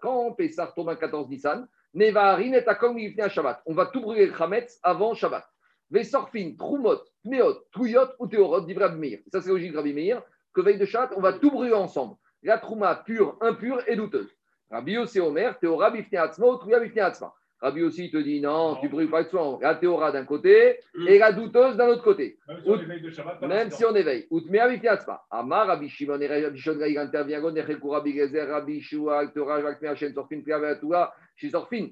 [0.00, 5.46] Quand Pessah tombe un 14 Nissan, on va tout brûler le Chametz avant Shabbat.
[5.90, 9.18] Vesorfin, Trumot, Tmeot, Touyot ou Théorot, dit Rabbi Meir.
[9.32, 10.22] Ça, c'est logique, Rabbi Meir,
[10.54, 12.16] que veille de Shabbat, on va tout brûler ensemble.
[12.42, 14.30] La Trouma pure, impure et douteuse.
[14.70, 17.32] Rabbi Yossi Omer, Théora Bifne Atzma, Touya Bifne Atzma.
[17.60, 19.58] Rabbi aussi te dit non, tu brûles pas soin.
[19.62, 21.08] La théora d'un côté mm.
[21.08, 22.36] et la douteuse d'un autre côté.
[22.46, 24.26] Même si on éveille de Shabbat, Même si on éveille.
[24.30, 24.98] Outmea Bifne
[25.30, 27.40] Amar Rabbi Shimon et Rabbi Shimon, il intervient.
[27.40, 27.54] Gon
[27.90, 31.88] Rabbi Gezer, Rabbi Shua, Théora, Jakmea, Shen Sorfin, Pia, Veatoua, Shisorfin.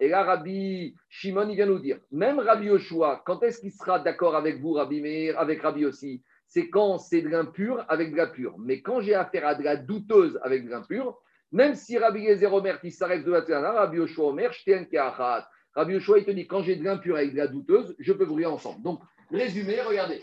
[0.00, 4.00] Et là, Rabbi Shimon, il vient nous dire, même Rabbi Yoshua, quand est-ce qu'il sera
[4.00, 6.22] d'accord avec vous, Rabbi Meir, avec Rabbi aussi
[6.54, 8.58] C'est quand c'est de l'impur avec de la pure.
[8.58, 11.18] Mais quand j'ai affaire à de la douteuse avec de l'impur,
[11.50, 14.50] même si Rabbi Gezer Omer, qui s'arrête de la Tzana, Rabbi Yoshua Omer,
[15.74, 18.26] Rabbi Yoshua, il te dit, quand j'ai de l'impur avec de la douteuse, je peux
[18.26, 18.82] brûler ensemble.
[18.82, 19.00] Donc,
[19.30, 20.22] résumé, regardez.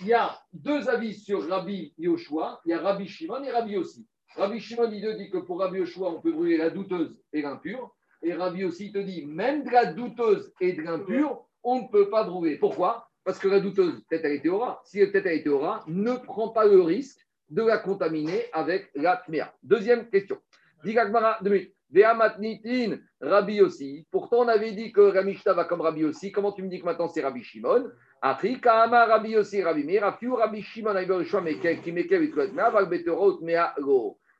[0.00, 3.78] Il y a deux avis sur Rabbi Yoshua, il y a Rabbi Shimon et Rabbi
[3.78, 4.06] aussi.
[4.36, 7.96] Rabbi Shimon, te dit que pour Rabbi Yoshua, on peut brûler la douteuse et l'impure.
[8.22, 12.10] Et Rabbi aussi, te dit, même de la douteuse et de l'impure, on ne peut
[12.10, 12.58] pas brûler.
[12.58, 13.09] Pourquoi?
[13.24, 14.80] Parce que la douteuse, peut-être elle était aura.
[14.84, 19.16] Si peut-être elle était aura, ne prend pas le risque de la contaminer avec la
[19.16, 19.52] tméa.
[19.62, 20.38] Deuxième question.
[20.84, 21.74] Digagmara, deux minutes.
[21.92, 24.06] Ve'amatnitin, Rabbi aussi.
[24.12, 26.30] Pourtant, on avait dit que Ramishta va comme Rabbi aussi.
[26.30, 27.90] Comment tu me dis que maintenant c'est Rabbi Shimon?
[28.22, 30.94] Après, Kama Rabbi aussi, Rabbi Meir, Afiu Rabbi Shimon.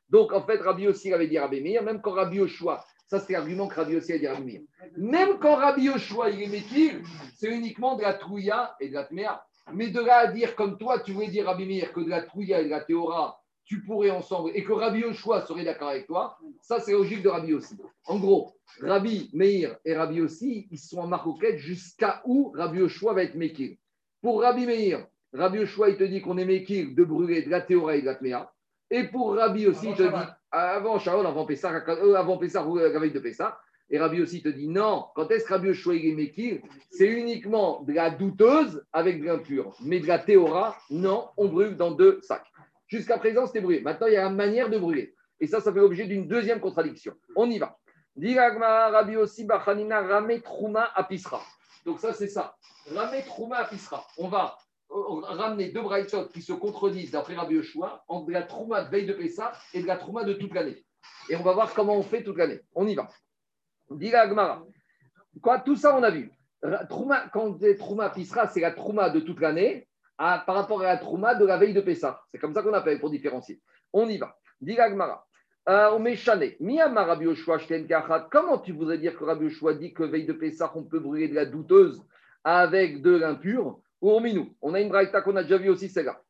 [0.09, 3.33] Donc, en fait, Rabbi aussi avait dit Rabbi Meir, même quand Rabbi Yoshua, ça c'est
[3.33, 4.61] l'argument que Rabbi aussi a dit Rabbi Meir,
[4.95, 6.63] même quand Rabbi Yoshua est
[7.35, 9.45] c'est uniquement de la trouilla et de la tméa.
[9.73, 12.21] Mais de là à dire, comme toi, tu voulais dire Rabbi Meir, que de la
[12.21, 16.07] trouilla et de la théora, tu pourrais ensemble, et que Rabbi Yoshua serait d'accord avec
[16.07, 17.75] toi, ça c'est logique de Rabbi aussi.
[18.05, 23.13] En gros, Rabbi Meir et Rabbi aussi, ils sont en maroquette jusqu'à où Rabbi Yoshua
[23.13, 23.75] va être mékir.
[24.21, 27.59] Pour Rabbi Meir, Rabbi Yoshua, il te dit qu'on est mékir de brûler de la
[27.59, 28.53] théora et de la tméa.
[28.89, 32.77] Et pour Rabbi aussi, il te dit, avant Sharon, avant Pessah, euh, avant Pessah, ou
[32.77, 33.57] la veille de Pessah,
[33.91, 36.61] et Rabbi aussi te dit non, quand est-ce que Rabbi Yoshua Mekir?
[36.89, 39.75] C'est uniquement de la douteuse avec de l'impur.
[39.83, 42.47] Mais de la théora, non, on brûle dans deux sacs.
[42.87, 43.81] Jusqu'à présent, c'était brûlé.
[43.81, 45.13] Maintenant, il y a une manière de brûler.
[45.41, 47.13] Et ça, ça fait l'objet d'une deuxième contradiction.
[47.35, 47.77] On y va.
[48.15, 50.39] Rabbi aussi Bachanina Rame
[50.95, 51.41] Apisra.
[51.85, 52.55] Donc ça, c'est ça.
[52.95, 54.07] Rame Apisra.
[54.17, 54.57] On va
[54.91, 59.13] ramener deux braïtot qui se contredisent d'après Rabbi Yoshua entre la trouma de veille de
[59.13, 60.85] Pessah et de la trouma de toute l'année.
[61.29, 62.59] Et on va voir comment on fait toute l'année.
[62.75, 63.07] On y va.
[63.89, 64.65] Dit Agmara.
[65.41, 66.31] Quoi, tout ça, on a vu.
[66.89, 69.87] Trouma, quand dit trouma Pissra, c'est la trouma de toute l'année.
[70.17, 72.21] par rapport à la Trouma de la veille de Pessah.
[72.31, 73.61] C'est comme ça qu'on appelle pour différencier.
[73.93, 74.37] On y va.
[74.59, 75.25] Dit Gmara.
[75.67, 76.57] On met Chané.
[76.59, 77.57] Miyama Rabbi Yoshua.
[78.31, 81.27] Comment tu voudrais dire que Rabbi Yoshua dit que veille de Pessah, on peut brûler
[81.27, 82.03] de la douteuse
[82.43, 83.79] avec de l'impur?
[84.01, 84.19] Ou.
[84.61, 86.21] On a une braïta qu'on a déjà vu aussi, celle-là.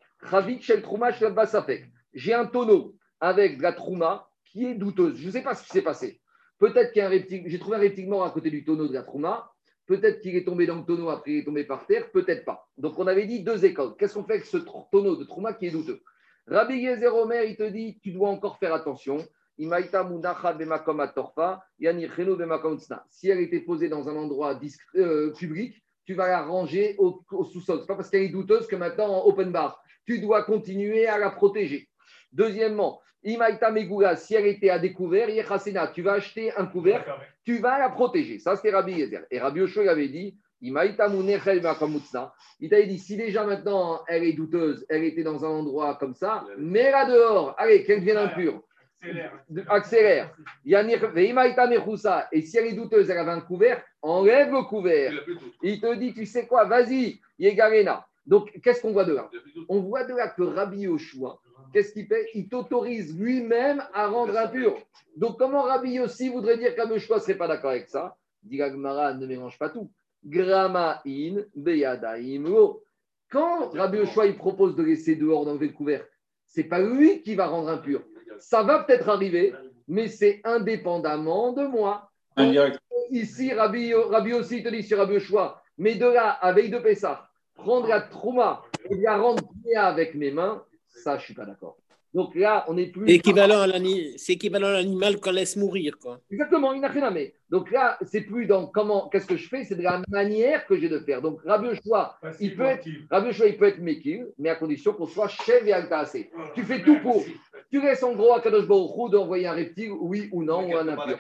[2.14, 5.18] J'ai un tonneau avec de la Trouma qui est douteuse.
[5.18, 6.22] Je ne sais pas ce qui s'est passé.
[6.60, 7.44] Peut-être qu'il y a un reptile.
[7.46, 9.52] J'ai trouvé un reptile à côté du tonneau de la Trouma.
[9.88, 12.12] Peut-être qu'il est tombé dans le tonneau après il est tombé par terre.
[12.12, 12.70] Peut-être pas.
[12.78, 13.96] Donc on avait dit deux écoles.
[13.98, 14.58] Qu'est-ce qu'on fait avec ce
[14.92, 16.02] tonneau de Trouma qui est douteux?
[16.48, 19.18] Rabbi Yezer Omer, il te dit, tu dois encore faire attention.
[19.58, 19.68] Si
[23.30, 24.60] elle était posée dans un endroit
[24.96, 27.78] euh, public, tu vas la ranger au, au sous-sol.
[27.78, 29.84] Ce n'est pas parce qu'elle est douteuse que maintenant en open bar.
[30.06, 31.88] Tu dois continuer à la protéger.
[32.32, 37.12] Deuxièmement, Imaïta Megula, si elle était à découvert, Yechasena, tu vas acheter un couvercle
[37.44, 38.40] tu vas la protéger.
[38.40, 39.26] Ça, c'était Rabbi Yezer.
[39.32, 41.08] Et Rabbi Yoshua il avait dit, Imaïta.
[42.60, 46.14] Il t'avait dit, si déjà maintenant elle est douteuse, elle était dans un endroit comme
[46.14, 47.56] ça, mets-la dehors.
[47.58, 48.62] Allez, qu'elle devienne impure.
[49.68, 50.36] Accélère.
[52.32, 55.12] Et si elle est douteuse, elle avait un couvert, enlève le couvert.
[55.64, 58.06] Il te dit, tu sais quoi, vas-y, Yegarena.
[58.26, 59.30] Donc, qu'est-ce qu'on voit de là.
[59.68, 61.40] On voit de là que Rabbi Yoshua,
[61.74, 64.78] qu'est-ce qu'il fait Il t'autorise lui-même à rendre impur.
[65.18, 69.26] Donc, comment Rabbi Yossi voudrait dire Yoshua ne serait pas d'accord avec ça Dit ne
[69.26, 69.92] mélange pas tout.
[70.24, 72.46] Grama in, beyadaim.
[73.30, 76.10] Quand Rabbi Yoshua il propose de laisser dehors d'enlever le couvercle,
[76.46, 78.04] c'est pas lui qui va rendre impur.
[78.42, 79.54] Ça va peut-être arriver,
[79.88, 82.12] mais c'est indépendamment de moi.
[82.36, 82.80] Indirect.
[83.12, 85.18] Ici, Rabbi, Rabbi aussi te dit sur Rabbi
[85.78, 90.16] mais de là, à veille de Pessah, prendre la trouma et la rendre bien avec
[90.16, 91.78] mes mains, ça, je suis pas d'accord.
[92.14, 93.10] Donc là, on n'est plus.
[93.10, 93.68] Équivalent à
[94.18, 95.98] C'est équivalent à l'animal qu'on laisse mourir.
[95.98, 96.20] Quoi.
[96.30, 97.38] Exactement, il n'a rien à mettre.
[97.50, 100.78] Donc là, c'est plus dans comment, qu'est-ce que je fais, c'est de la manière que
[100.78, 101.22] j'ai de faire.
[101.22, 104.94] Donc Rabbi Yoshua, il peut être, Rabbi Yoshua, il peut être Mekil, mais à condition
[104.94, 106.32] qu'on soit chef et altassé.
[106.54, 107.24] Tu fais tout pour.
[107.72, 110.76] Tu laisses en gros à Kadosh Baruch Hu d'envoyer un reptile, oui ou non, ou
[110.76, 111.18] un impur.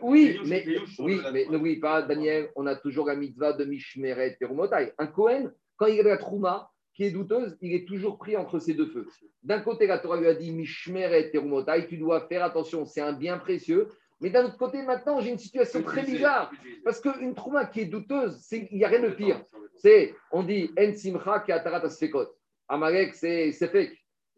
[0.00, 0.64] Oui, mais,
[1.00, 4.92] oui, mais n'oublie pas, Daniel, on a toujours la mitzvah de Mishmeret Terumotai.
[4.98, 8.16] Un Kohen, quand il y a de la Trouma qui est douteuse, il est toujours
[8.16, 9.06] pris entre ces deux feux.
[9.42, 13.12] D'un côté, la Torah lui a dit Mishmeret Terumotai, tu dois faire attention, c'est un
[13.12, 13.88] bien précieux.
[14.20, 16.50] Mais d'un autre côté, maintenant, j'ai une situation très bizarre.
[16.84, 19.44] Parce qu'une Trouma qui est douteuse, il n'y a rien de pire.
[19.76, 22.28] C'est, on dit En Simcha qui atarat asfekot.
[22.66, 23.92] Amalek, c'est Sefek.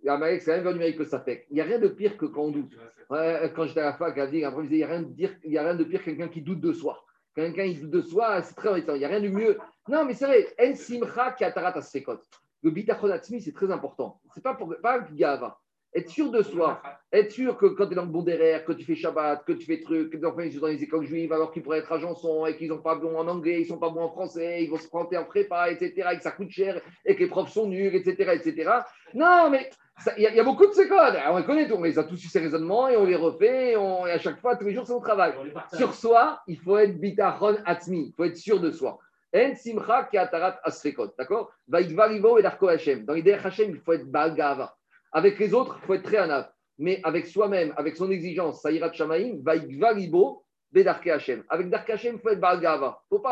[0.04, 1.46] Amalek, c'est la même valeur numérique que Safek.
[1.50, 2.76] Il n'y a rien de pire que quand on doute.
[3.08, 6.28] Quand j'étais à la fac, il n'y rien de a rien de pire que quelqu'un
[6.28, 7.04] qui doute de soi.
[7.34, 8.94] Quelqu'un qui doute de soi, c'est très embêtant.
[8.94, 9.58] Il n'y a rien de mieux.
[9.88, 10.46] Non, mais c'est vrai.
[10.60, 12.18] En simcha ki atarat asfekot.
[12.62, 14.20] Le bitachon atzmi, c'est très important.
[14.34, 15.58] C'est pas pour pas un gava.
[15.94, 16.82] Être sûr de soi.
[17.12, 19.52] Être sûr que quand tu es dans le bon derrière, que tu fais Shabbat, que
[19.52, 21.78] tu fais truc, que les enfants ils sont dans les écoles juives alors qu'ils pourraient
[21.78, 24.10] être à Janson et qu'ils sont pas bons en anglais, ils sont pas bons en
[24.10, 27.20] français, ils vont se prendre en prépa, etc., et que ça coûte cher et que
[27.20, 28.70] les profs sont nuls, etc., etc.
[29.14, 29.70] Non, mais
[30.18, 31.16] il y, a- il y a beaucoup de ces codes.
[31.30, 33.76] On les connaît, on les a tous eu ces raisonnements et on les refait et,
[33.78, 35.32] on- et à chaque fois, tous les jours, c'est au travail.
[35.74, 38.98] Sur soi, il faut être bitachon atzmi, il faut être sûr de soi.
[39.34, 41.52] En simcha ki atarat asfekot, d'accord?
[41.68, 43.04] Vaïdvarivo et darko Hashem.
[43.04, 44.74] Dans l'idée Hashem, il faut être balgava.
[45.12, 46.50] Avec les autres, il faut être très anav.
[46.78, 51.44] Mais avec soi-même, avec son exigence, Saïrat Shamaim, Vaïdvarivo et darke Hashem.
[51.48, 53.02] Avec darke Hashem, il faut être balgava.
[53.10, 53.22] Il faut,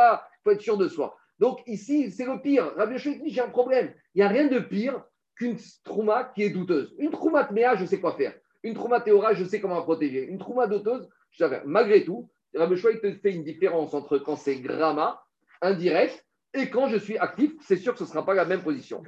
[0.45, 1.17] faut être sûr de soi.
[1.39, 2.73] Donc ici, c'est le pire.
[2.77, 3.95] Rabbi dit, j'ai un problème.
[4.15, 5.03] Il n'y a rien de pire
[5.37, 6.95] qu'une trouma qui est douteuse.
[6.99, 8.35] Une trouma tméa, je sais quoi faire.
[8.63, 10.27] Une trouma théora, je sais comment la protéger.
[10.27, 11.63] Une trouma douteuse, je sais faire.
[11.67, 15.23] Malgré tout, Rabbi il te fait une différence entre quand c'est gramma,
[15.63, 18.63] indirect, et quand je suis actif, c'est sûr que ce ne sera pas la même
[18.63, 19.03] position.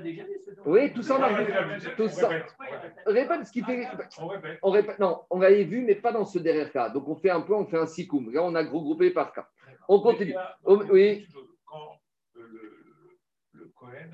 [0.00, 0.14] Dit.
[0.46, 1.90] c'est dans- Oui, tout ça, on a vu.
[1.96, 2.28] Tout ça.
[3.06, 3.86] répète, ce qui fait.
[4.18, 4.58] On répète.
[4.62, 6.88] On répète, non, on l'avait vu, mais pas dans ce derrière cas.
[6.88, 8.32] Donc on fait un peu, on fait un sikoum.
[8.32, 9.46] Là, on a regroupé par cas.
[9.88, 10.34] On continue.
[10.64, 11.26] Oui.
[11.66, 11.98] Quand
[13.52, 14.10] le Cohen,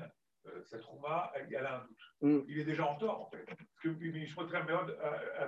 [0.65, 1.97] sa trauma, elle, elle a un doute.
[2.21, 2.39] Mm.
[2.47, 3.45] Il est déjà en tort, en fait.
[3.45, 3.89] Parce que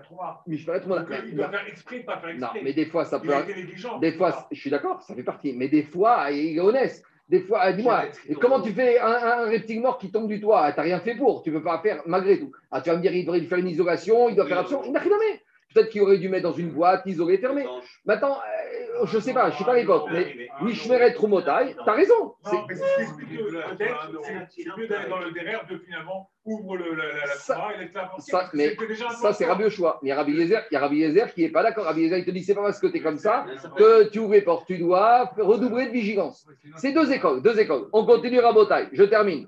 [0.04, 0.42] trauma.
[0.48, 2.62] Mais je peux être mon Donc, il doit faire exprès de pas faire Non, exprès.
[2.64, 3.36] mais des fois, ça il peut.
[3.36, 4.00] a été négligent.
[4.00, 5.54] Des fois, je suis d'accord, ça fait partie.
[5.54, 7.02] Mais des fois, il est honnête.
[7.30, 8.04] Des fois, ah, dis-moi,
[8.42, 10.72] comment tu fais un, un reptile mort qui tombe du toit?
[10.74, 11.42] Tu n'as rien fait pour.
[11.42, 12.52] Tu ne peux pas faire malgré tout.
[12.70, 14.84] Ah, tu vas me dire, il devrait faire une isolation, il doit faire attention.
[14.84, 15.42] Il n'a rien fait.
[15.74, 17.66] Peut-être qu'il aurait dû mettre dans une boîte, isolée, fermée.
[18.06, 18.40] Maintenant,
[19.06, 21.94] je ne sais pas, je ne suis pas à l'époque, mais Mishmeret Trumotai, tu as
[21.94, 22.34] raison.
[22.44, 27.36] C'est- Non, mais peut-être mieux d'aller dans le derrière de finalement ouvre le, la, la,
[27.36, 28.76] Ça- trauma et laisse la ça, mais
[29.22, 30.00] Ça, c'est Rabbi Yoshua.
[30.02, 31.86] Mais il y a Rabbi Yezer, il y a Rabbi Yezer qui n'est pas d'accord.
[31.86, 33.46] Rabbi Yezer, il te dit, c'est pas parce que tu es comme ça
[33.78, 34.68] que tu ouvres les portes.
[34.68, 36.46] Tu dois redoubler de vigilance.
[36.78, 37.88] C'est deux écoles, deux écoles.
[37.94, 38.88] On continue Rabotai.
[38.92, 39.48] Je termine.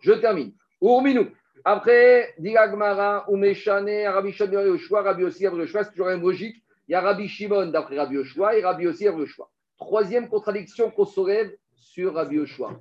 [0.00, 0.52] Je termine.
[0.82, 1.26] Urminou.
[1.64, 6.56] Après, Dilagmara, Umeshane, Rabbi Rabbi Yoshua, Rabbi aussi, Rabbi Yoshua, c'est toujours la même logique.
[6.88, 9.50] Il y a Rabbi Shimon d'après Rabbi Yoshua et Rabbi aussi, Rabbi Yoshua.
[9.76, 12.80] Troisième contradiction qu'on soulève sur Rabbi Yoshua.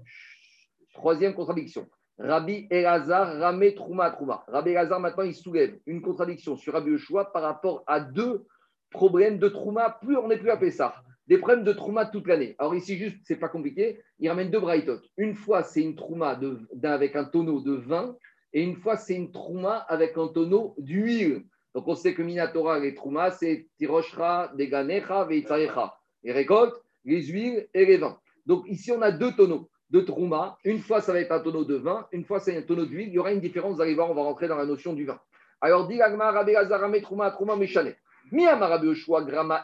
[0.94, 1.88] Troisième contradiction.
[2.18, 4.46] Rabbi Elazar, Ramé, Trouma, Trouma.
[4.48, 8.46] Rabbi Elazar, maintenant, il soulève une contradiction sur Rabbi Yoshua par rapport à deux
[8.92, 10.00] problèmes de Trouma.
[10.02, 10.96] Plus on n'est plus à Pessah.
[11.28, 12.56] Des problèmes de Trouma toute l'année.
[12.60, 14.00] Alors ici, juste, c'est pas compliqué.
[14.20, 15.02] Il ramène deux braïtot.
[15.18, 16.40] Une fois, c'est une Trouma
[16.82, 18.16] avec un tonneau de vin.
[18.54, 21.44] Et une fois, c'est une Trouma avec un tonneau d'huile.
[21.78, 25.96] Donc on sait que Minatora, les Trouma, c'est Tiroshra, Deganecha, Veitzarecha.
[26.24, 28.18] Les récoltes, les huiles et les vins.
[28.48, 30.58] Donc ici, on a deux tonneaux de Trouma.
[30.64, 32.08] Une fois, ça va être un tonneau de vin.
[32.12, 33.10] Une fois, c'est un tonneau d'huile.
[33.10, 33.76] Il y aura une différence.
[33.76, 35.20] Vous allez voir, on va rentrer dans la notion du vin.
[35.62, 37.94] Alors, dit Rabbi Trouma, Trouma, Meshane.
[38.32, 39.64] Grama.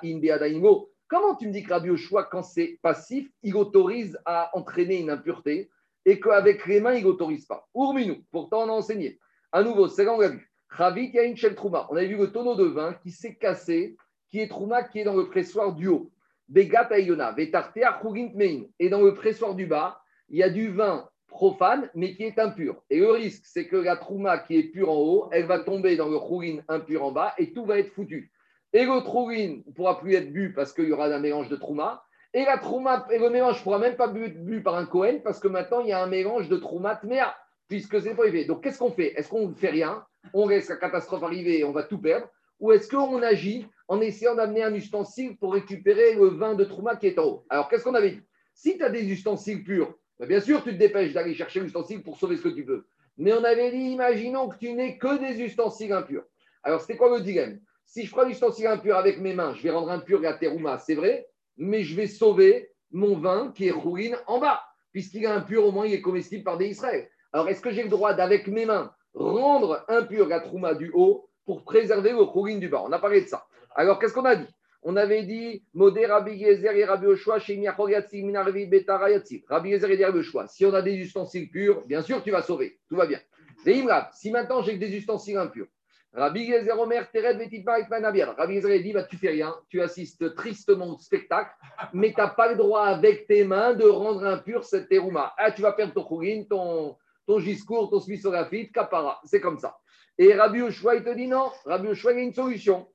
[1.07, 5.09] Comment tu me dis que Rabbi Yoshua, quand c'est passif, il autorise à entraîner une
[5.09, 5.71] impureté
[6.05, 7.67] et qu'avec les mains, il n'autorise pas?
[7.73, 9.19] Ourminou, pourtant on a enseigné.
[9.51, 10.15] À nouveau, c'est là.
[10.75, 11.87] Chavit, il y a une shel Trouma.
[11.91, 13.95] On a vu le tonneau de vin qui s'est cassé,
[14.29, 16.11] qui est Trouma, qui est dans le pressoir du haut.
[16.49, 18.01] Begat Aïona, Vetartea,
[18.33, 18.67] Mein.
[18.79, 22.39] Et dans le pressoir du bas, il y a du vin profane, mais qui est
[22.39, 22.83] impur.
[22.89, 25.95] Et le risque, c'est que la Trouma qui est pure en haut, elle va tomber
[25.95, 28.31] dans le Chougin impur en bas et tout va être foutu.
[28.71, 31.55] Et le Trougin ne pourra plus être bu parce qu'il y aura un mélange de
[31.55, 32.03] Trouma.
[32.33, 32.59] Et la
[33.11, 35.81] et le mélange ne pourra même pas bu, bu par un Cohen parce que maintenant,
[35.81, 37.35] il y a un mélange de Trouma Tmea,
[37.67, 38.23] puisque c'est pas.
[38.47, 39.13] Donc, qu'est-ce qu'on fait?
[39.15, 40.03] Est-ce qu'on ne fait rien?
[40.33, 42.27] On laisse la catastrophe arriver et on va tout perdre
[42.59, 46.95] Ou est-ce qu'on agit en essayant d'amener un ustensile pour récupérer le vin de Trouma
[46.95, 47.45] qui est en haut?
[47.49, 48.21] Alors, qu'est-ce qu'on avait dit?
[48.53, 52.03] Si tu as des ustensiles purs, ben, bien sûr, tu te dépêches d'aller chercher l'ustensile
[52.03, 52.85] pour sauver ce que tu peux.
[53.17, 56.23] Mais on avait dit, imaginons que tu n'aies que des ustensiles impurs.
[56.63, 57.59] Alors, c'était quoi le dilemme?
[57.85, 60.95] Si je prends l'ustensile impur avec mes mains, je vais rendre impur la terouma, c'est
[60.95, 65.65] vrai, mais je vais sauver mon vin qui est rouine en bas, puisqu'il est impur,
[65.65, 67.09] au moins il est comestible par des Israël.
[67.33, 71.29] Alors, est-ce que j'ai le droit d'avec mes mains rendre impur la trouma du haut
[71.45, 73.45] pour préserver le rouine du bas On a parlé de ça.
[73.75, 74.47] Alors, qu'est-ce qu'on a dit?
[74.83, 77.37] On avait dit Modé Rabbi Yezer et Rabbi Oshua,
[78.13, 79.45] Minarvi Betara Yatzig.
[79.47, 80.47] Rabbi Yezer et Rabbi Oshua.
[80.47, 82.79] Si on a des ustensiles purs, bien sûr, tu vas sauver.
[82.89, 83.19] Tout va bien.
[83.65, 85.67] Et Imrab, si maintenant j'ai des ustensiles impurs,
[86.11, 88.35] Rabbi Yezer Omer, Tered Vetitma Itmanabir.
[88.37, 91.51] Rabbi Yezer dit bah, Tu fais rien, tu assistes tristement au spectacle,
[91.93, 95.33] mais tu n'as pas le droit avec tes mains de rendre impur cette terouma.
[95.37, 99.19] Ah, tu vas perdre ton chourine, ton, ton giscourt, ton smissorafite, kapara.
[99.25, 99.77] C'est comme ça.
[100.17, 101.51] Et Rabbi Oshua, il te dit non.
[101.65, 102.87] Rabbi Oshua, il y a une solution.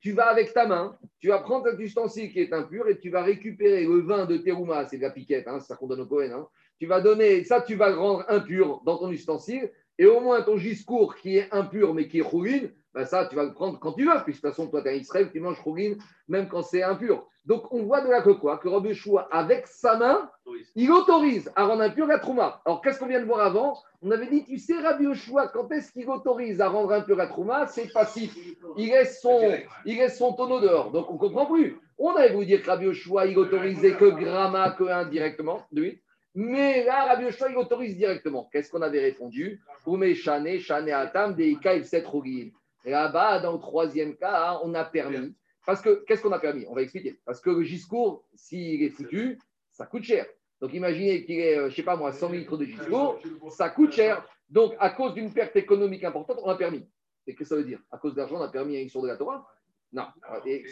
[0.00, 3.10] Tu vas avec ta main, tu vas prendre cet ustensile qui est impur et tu
[3.10, 6.00] vas récupérer le vin de terouma, c'est de la piquette, hein, c'est ça qu'on donne
[6.00, 6.30] au Cohen.
[6.32, 6.48] hein.
[6.78, 10.42] Tu vas donner, ça tu vas le rendre impur dans ton ustensile et au moins
[10.42, 13.80] ton giscourt qui est impur mais qui est chourine, ben ça tu vas le prendre
[13.80, 15.98] quand tu veux, puisque de toute façon toi tu es un Israël, tu manges chourine
[16.28, 17.26] même quand c'est impur.
[17.48, 18.58] Donc on voit de là que quoi?
[18.58, 18.92] Que Rabbi
[19.30, 20.30] avec sa main,
[20.74, 22.60] il autorise à rendre impur la trouma.
[22.66, 23.78] Alors qu'est-ce qu'on vient de voir avant?
[24.02, 27.26] On avait dit, tu sais, Rabbi Yoshua, quand est-ce qu'il autorise à rendre impur la
[27.26, 27.66] trouma?
[27.66, 28.36] C'est passif.
[28.76, 29.40] Il laisse, son,
[29.86, 30.90] il laisse son tonneau dehors.
[30.90, 31.80] Donc on ne comprend plus.
[31.96, 36.02] On avait voulu dire que Rabbi Yoshua, il autorisait que gramma, que indirectement, de huit.
[36.34, 38.46] Mais là, Rabbi Yoshua, il autorise directement.
[38.52, 39.62] Qu'est-ce qu'on avait répondu?
[39.86, 41.72] Oumé Shane, Shane Atam, Deika,
[42.04, 42.50] Rogin.
[42.84, 45.34] Et Là-bas, dans le troisième cas, on a permis.
[45.68, 46.64] Parce que, qu'est-ce qu'on a permis?
[46.70, 47.20] On va expliquer.
[47.26, 49.38] Parce que le giscourt, s'il est foutu,
[49.70, 50.24] ça coûte cher.
[50.62, 53.68] Donc imaginez qu'il est, euh, je ne sais pas moi, 100 litres de giscourt, ça
[53.68, 54.26] coûte cher.
[54.48, 56.88] Donc à cause d'une perte économique importante, on a permis.
[57.26, 57.80] Et qu'est-ce que ça veut dire?
[57.90, 59.46] À cause d'argent, on a permis une sur de la Torah?
[59.92, 60.06] Non.
[60.46, 60.64] Et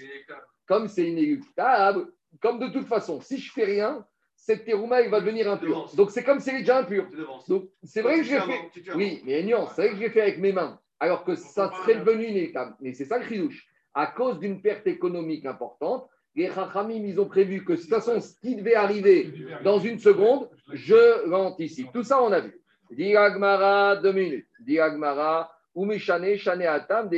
[0.64, 4.02] comme c'est inéluctable, comme de toute façon, si je fais rien,
[4.34, 5.94] cette terouma, il va devenir impur.
[5.94, 7.06] Donc c'est comme si elle est déjà impure.
[7.48, 8.94] Donc c'est vrai que je l'ai fait.
[8.94, 9.72] Oui, mais une nuance.
[9.76, 12.74] C'est vrai que je l'ai fait avec mes mains, alors que ça serait devenu inéluctable.
[12.80, 13.68] Mais c'est ça le chidouche.
[13.96, 18.20] À cause d'une perte économique importante, les Chachamim, ils ont prévu que de toute façon,
[18.20, 19.32] ce qui devait arriver
[19.64, 21.90] dans une seconde, je l'anticipe.
[21.94, 22.60] Tout ça, on a vu.
[22.90, 24.46] Diagmara, deux minutes.
[24.60, 27.08] Diagmara, Umishane, Shane Atam.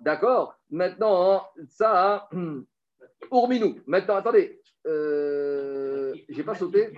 [0.00, 2.28] D'accord Maintenant, ça,
[3.32, 3.78] Urminou.
[3.86, 4.60] Maintenant, attendez.
[4.84, 6.90] Euh, J'ai pas sauté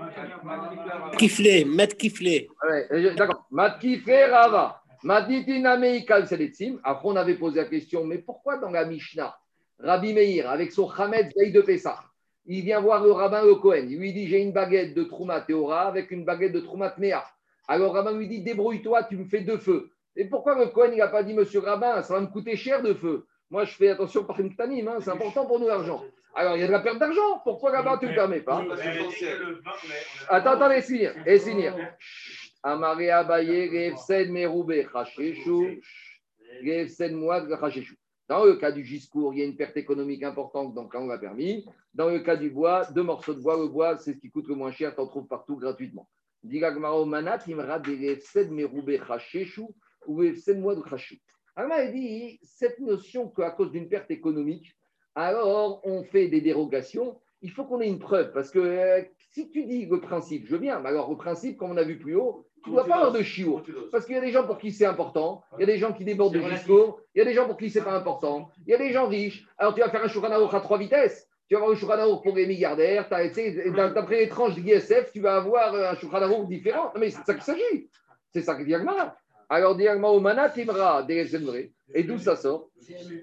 [1.19, 2.49] Kiflé, Matt Kiflé.
[2.67, 3.47] Ouais, D'accord.
[3.51, 4.80] Matkifé Rava.
[5.09, 9.35] Après, on avait posé la question, mais pourquoi dans la Mishnah,
[9.79, 12.05] Rabbi Meir, avec son Hamed veille de Pessah,
[12.47, 13.87] il vient voir le rabbin le Cohen.
[13.89, 17.25] Il lui dit J'ai une baguette de Trouma Théora avec une baguette de Trouma Tmea.
[17.69, 19.91] Alors, le rabbin lui dit Débrouille-toi, tu me fais deux feux.
[20.17, 22.83] Et pourquoi le Cohen, il n'a pas dit Monsieur rabbin, ça va me coûter cher
[22.83, 26.03] de feu Moi, je fais attention par une tanim, hein, c'est important pour nous l'argent.
[26.35, 27.41] Alors, il y a de la perte d'argent.
[27.43, 28.63] Pourquoi là-bas, tu ne le permets pas
[30.29, 31.15] Attends, attends, laisse finir.
[32.63, 33.95] Amaré Abaye,
[37.13, 37.49] Mouad.
[38.29, 41.07] Dans le cas du giscourt, il y a une perte économique importante, donc là, on
[41.07, 41.65] l'a permis.
[41.95, 44.47] Dans le cas du bois, deux morceaux de bois, le bois, c'est ce qui coûte
[44.47, 46.09] le moins cher, tu en trouves partout gratuitement.
[46.45, 47.81] Digagmaro Manat, Imra,
[50.07, 50.23] ou
[50.57, 50.83] Mouad,
[51.93, 54.77] dit cette notion qu'à cause d'une perte économique,
[55.15, 58.33] alors on fait des dérogations il faut qu'on ait une preuve.
[58.33, 59.03] Parce que euh,
[59.33, 61.99] si tu dis le principe, je bien, mais alors le principe, comme on a vu
[61.99, 63.63] plus haut, tu ne dois pas avoir de chiot.
[63.91, 65.93] Parce qu'il y a des gens pour qui c'est important, il y a des gens
[65.93, 68.71] qui débordent de discours, il y a des gens pour qui c'est pas important, il
[68.71, 69.47] y a des gens riches.
[69.59, 71.27] Alors tu vas faire un Shuranaour à trois vitesses.
[71.49, 75.37] Tu vas avoir un Shuranaour pour les milliardaires, d'après les tranches de l'ISF, tu vas
[75.37, 76.93] avoir un Shuranaour différent.
[76.95, 77.91] Non, mais c'est ça qu'il s'agit.
[78.33, 79.17] C'est ça que dit Agmara.
[79.49, 81.05] Alors, dit Agmara, Omana, Timra.
[81.93, 82.69] Et d'où ça sort?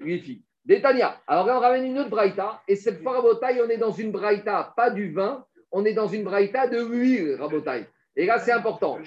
[0.03, 0.41] Les filles.
[0.65, 1.17] Détania.
[1.25, 2.61] Alors on ramène une autre braïta.
[2.67, 6.09] Et cette fois, Rabotaï, on est dans une braïta, pas du vin, on est dans
[6.09, 7.87] une braïta de huile, Rabotaï.
[8.17, 8.97] Et là, c'est important.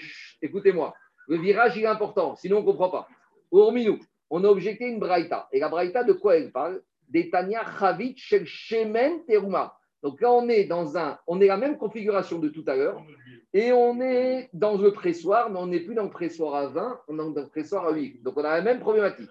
[0.41, 0.95] Écoutez-moi.
[1.29, 2.37] Le virage, il est important.
[2.37, 3.09] Sinon, on ne comprend pas.
[3.53, 3.99] Urminou,
[4.31, 5.49] on a objecté une braïta.
[5.53, 6.81] Et la braïta, de quoi elle parle?
[7.09, 9.77] Détania, Chavit, Shel Shemen, Teruma.
[10.03, 11.19] Donc là, on est dans un.
[11.27, 13.03] On est la même configuration de tout à l'heure.
[13.53, 17.01] Et on est dans le pressoir, mais on n'est plus dans le pressoir à vin,
[17.09, 18.23] on est dans le pressoir à huile.
[18.23, 19.29] Donc on a la même problématique.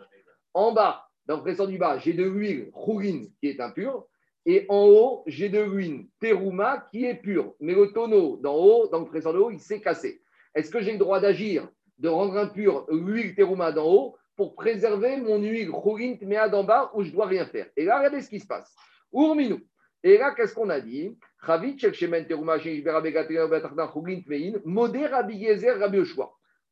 [0.53, 4.07] En bas, dans le pressoir du bas, j'ai de l'huile rougine qui est impure.
[4.51, 7.53] Et en haut, j'ai de l'huile terouma qui est pure.
[7.59, 10.23] Mais le tonneau d'en haut, dans le pressoir de haut, il s'est cassé.
[10.55, 11.69] Est-ce que j'ai le droit d'agir,
[11.99, 16.89] de rendre impure l'huile terouma d'en haut pour préserver mon huile rougine tméa d'en bas
[16.95, 17.67] où je dois rien faire?
[17.77, 18.75] Et là, regardez ce qui se passe.
[19.13, 19.59] Urminou.
[20.01, 21.15] Et là, qu'est-ce qu'on a dit?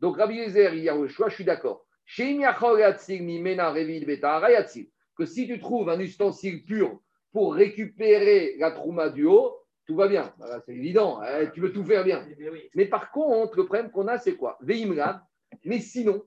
[0.02, 1.86] Donc Rabbi Yezer, il y a Yoshua, je suis d'accord.
[5.16, 7.00] Que si tu trouves un ustensile pur
[7.38, 10.34] pour récupérer la trouma du haut, tout va bien.
[10.40, 12.26] Voilà, c'est évident, hein, tu veux tout faire bien.
[12.74, 14.58] Mais par contre, le problème qu'on a, c'est quoi?
[14.64, 16.24] Mais sinon,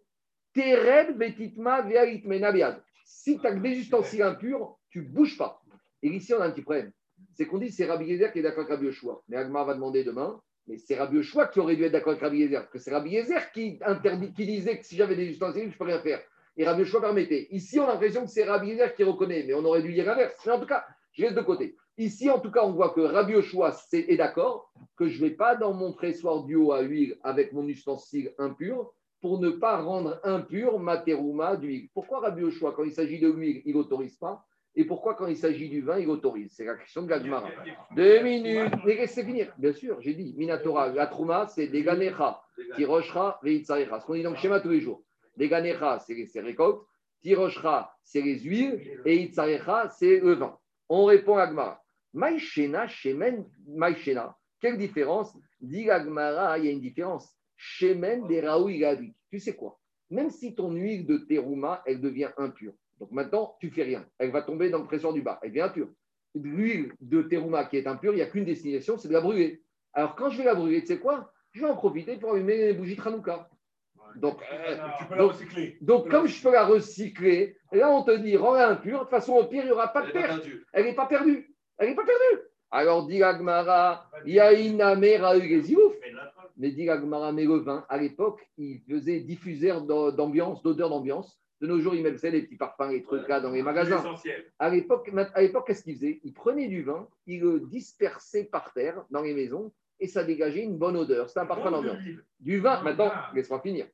[0.54, 2.80] Tered betitma vealitmena bead.
[3.04, 5.60] Si tu as des ustensiles impurs, tu bouges pas.
[6.04, 6.92] Et ici, on a un petit problème.
[7.34, 9.20] C'est qu'on dit c'est Rabbi Yezer qui est d'accord avec Rabbi Yoshua.
[9.28, 12.22] Mais Agmar va demander demain, mais c'est Rabbi Yoshua qui aurait dû être d'accord avec
[12.22, 12.60] Rabbi Yezer.
[12.60, 15.68] Parce que c'est Rabbi Yezer qui, interdit, qui disait que si j'avais des ustensiles, je
[15.70, 16.20] ne peux rien faire.
[16.56, 17.48] Et Rabbi Yoshua permettait.
[17.50, 20.04] Ici, on a l'impression que c'est Rabbi Yezer qui reconnaît, mais on aurait dû dire
[20.04, 20.34] l'inverse.
[20.46, 21.76] Mais en tout cas, je laisse de côté.
[21.98, 25.28] Ici, en tout cas, on voit que Rabbi Yoshua c'est- est d'accord que je ne
[25.28, 28.90] vais pas dans mon pressoir du haut à huile avec mon ustensile impur
[29.20, 31.88] pour ne pas rendre impur ma terouma d'huile.
[31.92, 34.44] Pourquoi Rabbi Yoshua, quand il s'agit de l'huile, il n'autorise pas?
[34.76, 36.52] Et pourquoi, quand il s'agit du vin, il autorise?
[36.56, 37.50] C'est la question de la Gemara.
[37.96, 38.72] Deux minutes.
[38.86, 39.52] Laissez finir.
[39.58, 40.32] Bien sûr, j'ai dit.
[40.38, 42.40] Minatora, la trouma, c'est des ganecha,
[42.76, 43.98] tiroshra, veitzarecha.
[44.00, 45.02] Ce qu'on dit dans le schéma tous les jours.
[45.36, 46.82] Des ganecha, c'est les récoltes.
[47.20, 49.00] Tiroshra, c'est les huiles.
[49.04, 50.56] Et itzarecha, c'est le vin.
[50.92, 51.80] On répond à Gmara.
[52.12, 54.36] Maïchena, shemen, maïchena.
[54.60, 55.32] Quelle différence?
[55.60, 57.32] Dit la Gemara, il y a une différence.
[57.56, 58.84] Shemen des raoui.
[59.30, 59.78] Tu sais quoi?
[60.10, 62.72] Même si ton huile de terouma, elle devient impure.
[62.98, 64.04] Donc maintenant, tu fais rien.
[64.18, 65.38] Elle va tomber dans le pressoir du bas.
[65.42, 65.88] Elle devient impure.
[66.34, 69.62] L'huile de terouma qui est impure, il n'y a qu'une destination, c'est de la brûler.
[69.92, 71.32] Alors quand je vais la brûler, tu sais quoi?
[71.52, 73.48] Je vais en profiter pour allumer les bougies de Hanouka.
[74.16, 75.78] Donc, euh, Tu peux la donc, recycler.
[75.80, 78.98] donc, comme je peux la recycler, là on te dit rends-la impure.
[78.98, 80.42] De toute façon, au pire, il n'y aura pas de perte.
[80.72, 81.54] Elle n'est pas perdue.
[81.78, 82.42] Elle n'est pas perdue.
[82.72, 85.94] Alors dit Agmara, Yaïna Mera Ugezilouf.
[86.56, 91.38] Mais dit Agmara, mais le vin, à l'époque, il faisait diffuseur d'am- d'ambiance, d'odeur d'ambiance.
[91.60, 93.98] De nos jours, ils mettent les petits parfums, les trucs là dans les magasins.
[93.98, 94.44] Essentiel.
[94.58, 96.20] À l'époque, à l'époque, qu'est-ce qu'ils faisaient?
[96.24, 100.62] Ils prenaient du vin, ils le dispersaient par terre dans les maisons et ça dégageait
[100.62, 101.28] une bonne odeur.
[101.28, 101.98] C'était un parfum d'ambiance.
[102.38, 103.86] Du vin, Ah, maintenant, laisse-moi finir.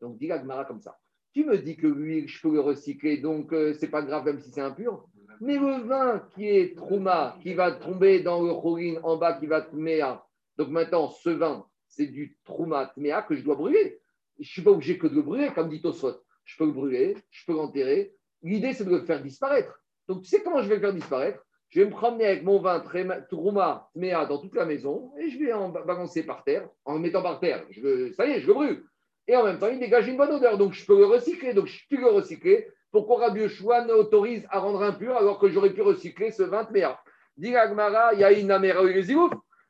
[0.00, 0.98] Donc, dit Agmara comme ça.
[1.32, 4.38] Tu me dis que l'huile, je peux le recycler, donc euh, c'est pas grave même
[4.40, 5.06] si c'est impur.
[5.40, 9.46] Mais le vin qui est trouma, qui va tomber dans le choline en bas, qui
[9.46, 10.24] va tméa.
[10.56, 14.00] Donc maintenant, ce vin, c'est du trouma tméa que je dois brûler.
[14.40, 16.14] Je suis pas obligé que de le brûler, comme dit Tosfot.
[16.44, 18.14] Je peux le brûler, je peux l'enterrer.
[18.42, 19.78] L'idée, c'est de le faire disparaître.
[20.08, 21.44] Donc, tu sais comment je vais le faire disparaître?
[21.68, 22.82] Je vais me promener avec mon vin
[23.28, 26.66] trouma tméa dans toute la maison et je vais en ba- balancer par terre.
[26.84, 28.84] En le mettant par terre, je veux, ça y est, je le brûle.
[29.28, 30.58] Et en même temps, il dégage une bonne odeur.
[30.58, 31.52] Donc, je peux le recycler.
[31.52, 32.68] Donc, je peux le recycler.
[32.92, 36.98] Pourquoi Rabbi Yoshua n'autorise à rendre impur alors que j'aurais pu recycler ce 20 méa
[37.36, 38.80] Dit Agmara, il y a une améra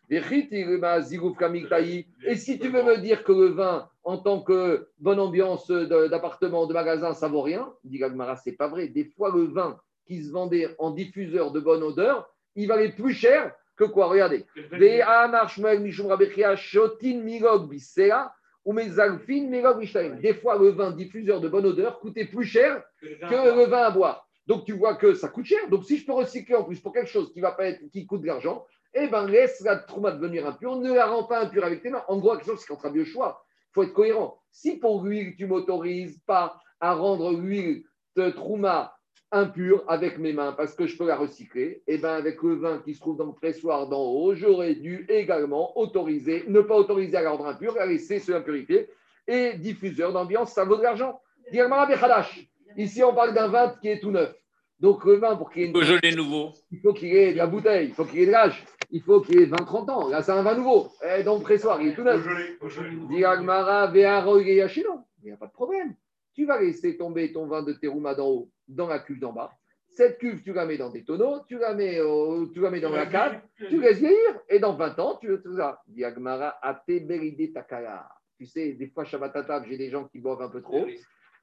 [0.09, 0.20] et
[2.36, 6.72] si tu veux me dire que le vin, en tant que bonne ambiance d'appartement, de
[6.72, 8.86] magasin, ça vaut rien, dit Agmara, c'est pas vrai.
[8.86, 13.14] Des fois, le vin qui se vendait en diffuseur de bonne odeur, il valait plus
[13.14, 14.07] cher que quoi?
[14.07, 14.46] Regardez.
[18.66, 20.16] Des ou Milog Mishtaim.
[20.16, 23.90] Des fois, le vin diffuseur de bonne odeur coûtait plus cher que le vin à
[23.90, 24.26] boire.
[24.46, 25.68] Donc, tu vois que ça coûte cher.
[25.68, 28.06] Donc, si je peux recycler en plus pour quelque chose qui, va pas être, qui
[28.06, 28.64] coûte de l'argent,
[28.94, 30.76] eh ben, laisse la trouma devenir impure.
[30.76, 32.04] Ne la rends pas impure avec tes mains.
[32.08, 33.44] En gros, la question, c'est qu'entre un choix.
[33.70, 34.40] Il faut être cohérent.
[34.50, 37.84] Si pour l'huile, tu m'autorises pas à rendre l'huile
[38.16, 38.95] de trouma
[39.33, 42.79] impure avec mes mains parce que je peux la recycler, et ben avec le vin
[42.79, 47.16] qui se trouve dans le pressoir d'en haut, j'aurais dû également autoriser, ne pas autoriser
[47.16, 48.89] à la rendre impure, à laisser se impurifier.
[49.29, 51.20] Et diffuseur d'ambiance, ça vaut de l'argent.
[52.77, 54.33] Ici, on parle d'un vin qui est tout neuf.
[54.79, 56.53] Donc le vin, pour qu'il ait une nouveau.
[56.70, 59.20] il faut qu'il ait de la bouteille, il faut qu'il ait de l'âge, il faut
[59.22, 60.09] qu'il ait 20-30 ans.
[60.09, 60.93] Là, c'est un vin nouveau.
[61.03, 62.22] Eh, dans le pressoir, il est tout neuf.
[65.22, 65.95] Il n'y a pas de problème.
[66.37, 69.51] Tu vas laisser tomber ton vin de terouma d'en haut dans la cuve d'en bas.
[69.89, 72.80] Cette cuve, tu la mets dans des tonneaux, tu la mets, au- tu la mets
[72.80, 75.80] dans la cave, tu laisses vieillir, et dans 20 ans, tu veux tout ça.
[75.89, 78.07] Dit Agmara, Ate Beride Takara.
[78.39, 79.32] Tu sais, des fois, Shabbat
[79.66, 80.84] j'ai des gens qui boivent un peu trop,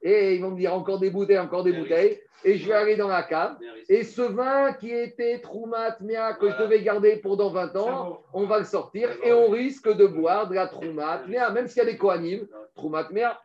[0.02, 2.94] et ils vont me dire encore des bouteilles, encore des bouteilles, et je vais aller
[2.96, 3.56] dans la cave.
[3.88, 8.22] Et ce vin qui était Troumat Mea, que je devais garder pour dans 20 ans,
[8.32, 9.08] on va le sortir.
[9.24, 12.46] Et on risque de boire de la Troumat Mea, même s'il y a des Kohanim,
[12.76, 13.40] Troumat Mea.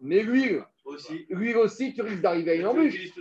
[0.00, 1.26] Mais l'huile, Aussi.
[1.28, 3.12] l'huile aussi, tu risques d'arriver à une embûche.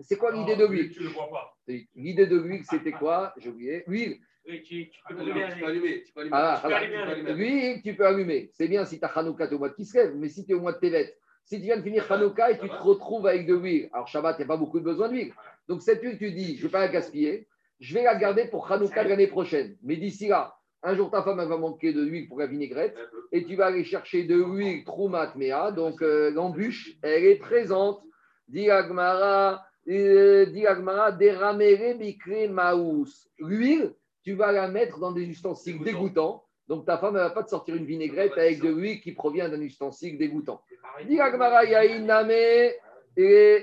[0.00, 1.56] C'est quoi l'idée de l'huile Tu ne le vois pas.
[1.94, 3.84] L'idée de l'huile, c'était quoi J'ai oublié.
[3.86, 5.42] L'huile, Oui, tu, tu Tu peux allumer.
[5.42, 6.04] avec.
[6.04, 6.36] Tu peux allumer.
[6.36, 7.36] Ah, Tu peux ah, allumer avec.
[7.36, 8.50] l'huile, tu peux allumer.
[8.52, 10.52] C'est bien si tu as Hanouka, tu es au mois de Kislev, mais si tu
[10.52, 13.26] es au mois de Tevet, si tu viens de finir Hanouka et tu te retrouves
[13.26, 15.32] avec de l'huile, alors Shabbat, n'y a pas beaucoup de besoin d'huile.
[15.68, 17.48] Donc cette huile, tu dis, je ne vais pas la gaspiller,
[17.80, 19.76] je vais la garder pour Hanouka de l'année prochaine.
[19.82, 20.55] Mais d'ici là,
[20.86, 22.96] un jour ta femme elle va manquer de l'huile pour la vinaigrette
[23.32, 28.00] et tu vas aller chercher de l'huile Troumat Mea, donc euh, l'embûche, elle est présente.
[28.48, 33.28] Dit Agmara, euh, dit Agmara, Deramere Bikre Maus.
[33.40, 36.44] L'huile, tu vas la mettre dans des ustensiles dégoûtants.
[36.68, 39.48] Donc ta femme ne va pas te sortir une vinaigrette avec de l'huile qui provient
[39.48, 40.60] d'un ustensile dégoûtant.
[41.08, 42.74] Dit Agmara, Yainame, et.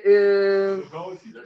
[0.05, 1.41] euh, Le vin aussi, tu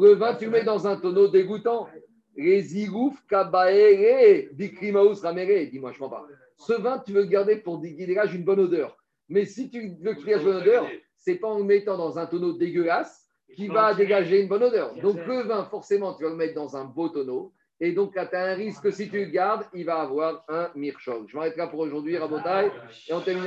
[0.00, 1.88] le vin, le mets dans un tonneau dégoûtant.
[2.36, 2.88] Les
[3.28, 5.70] kabaere, Bikre Maus, ramere.
[5.70, 6.26] Dis-moi, je ne pas.
[6.58, 8.96] Ce vin, tu veux le garder pour qu'il dégage une bonne odeur.
[9.28, 12.18] Mais si tu veux qu'il dégage une bonne odeur, c'est pas en le mettant dans
[12.18, 14.94] un tonneau dégueulasse qui va dégager une bonne odeur.
[14.96, 17.52] Donc le vin, forcément, tu vas le mettre dans un beau tonneau.
[17.78, 20.70] Et donc, tu as un risque que si tu le gardes, il va avoir un
[20.74, 21.26] mirchol.
[21.28, 22.70] Je m'arrête là pour aujourd'hui, Rabotai,
[23.08, 23.44] et on termine.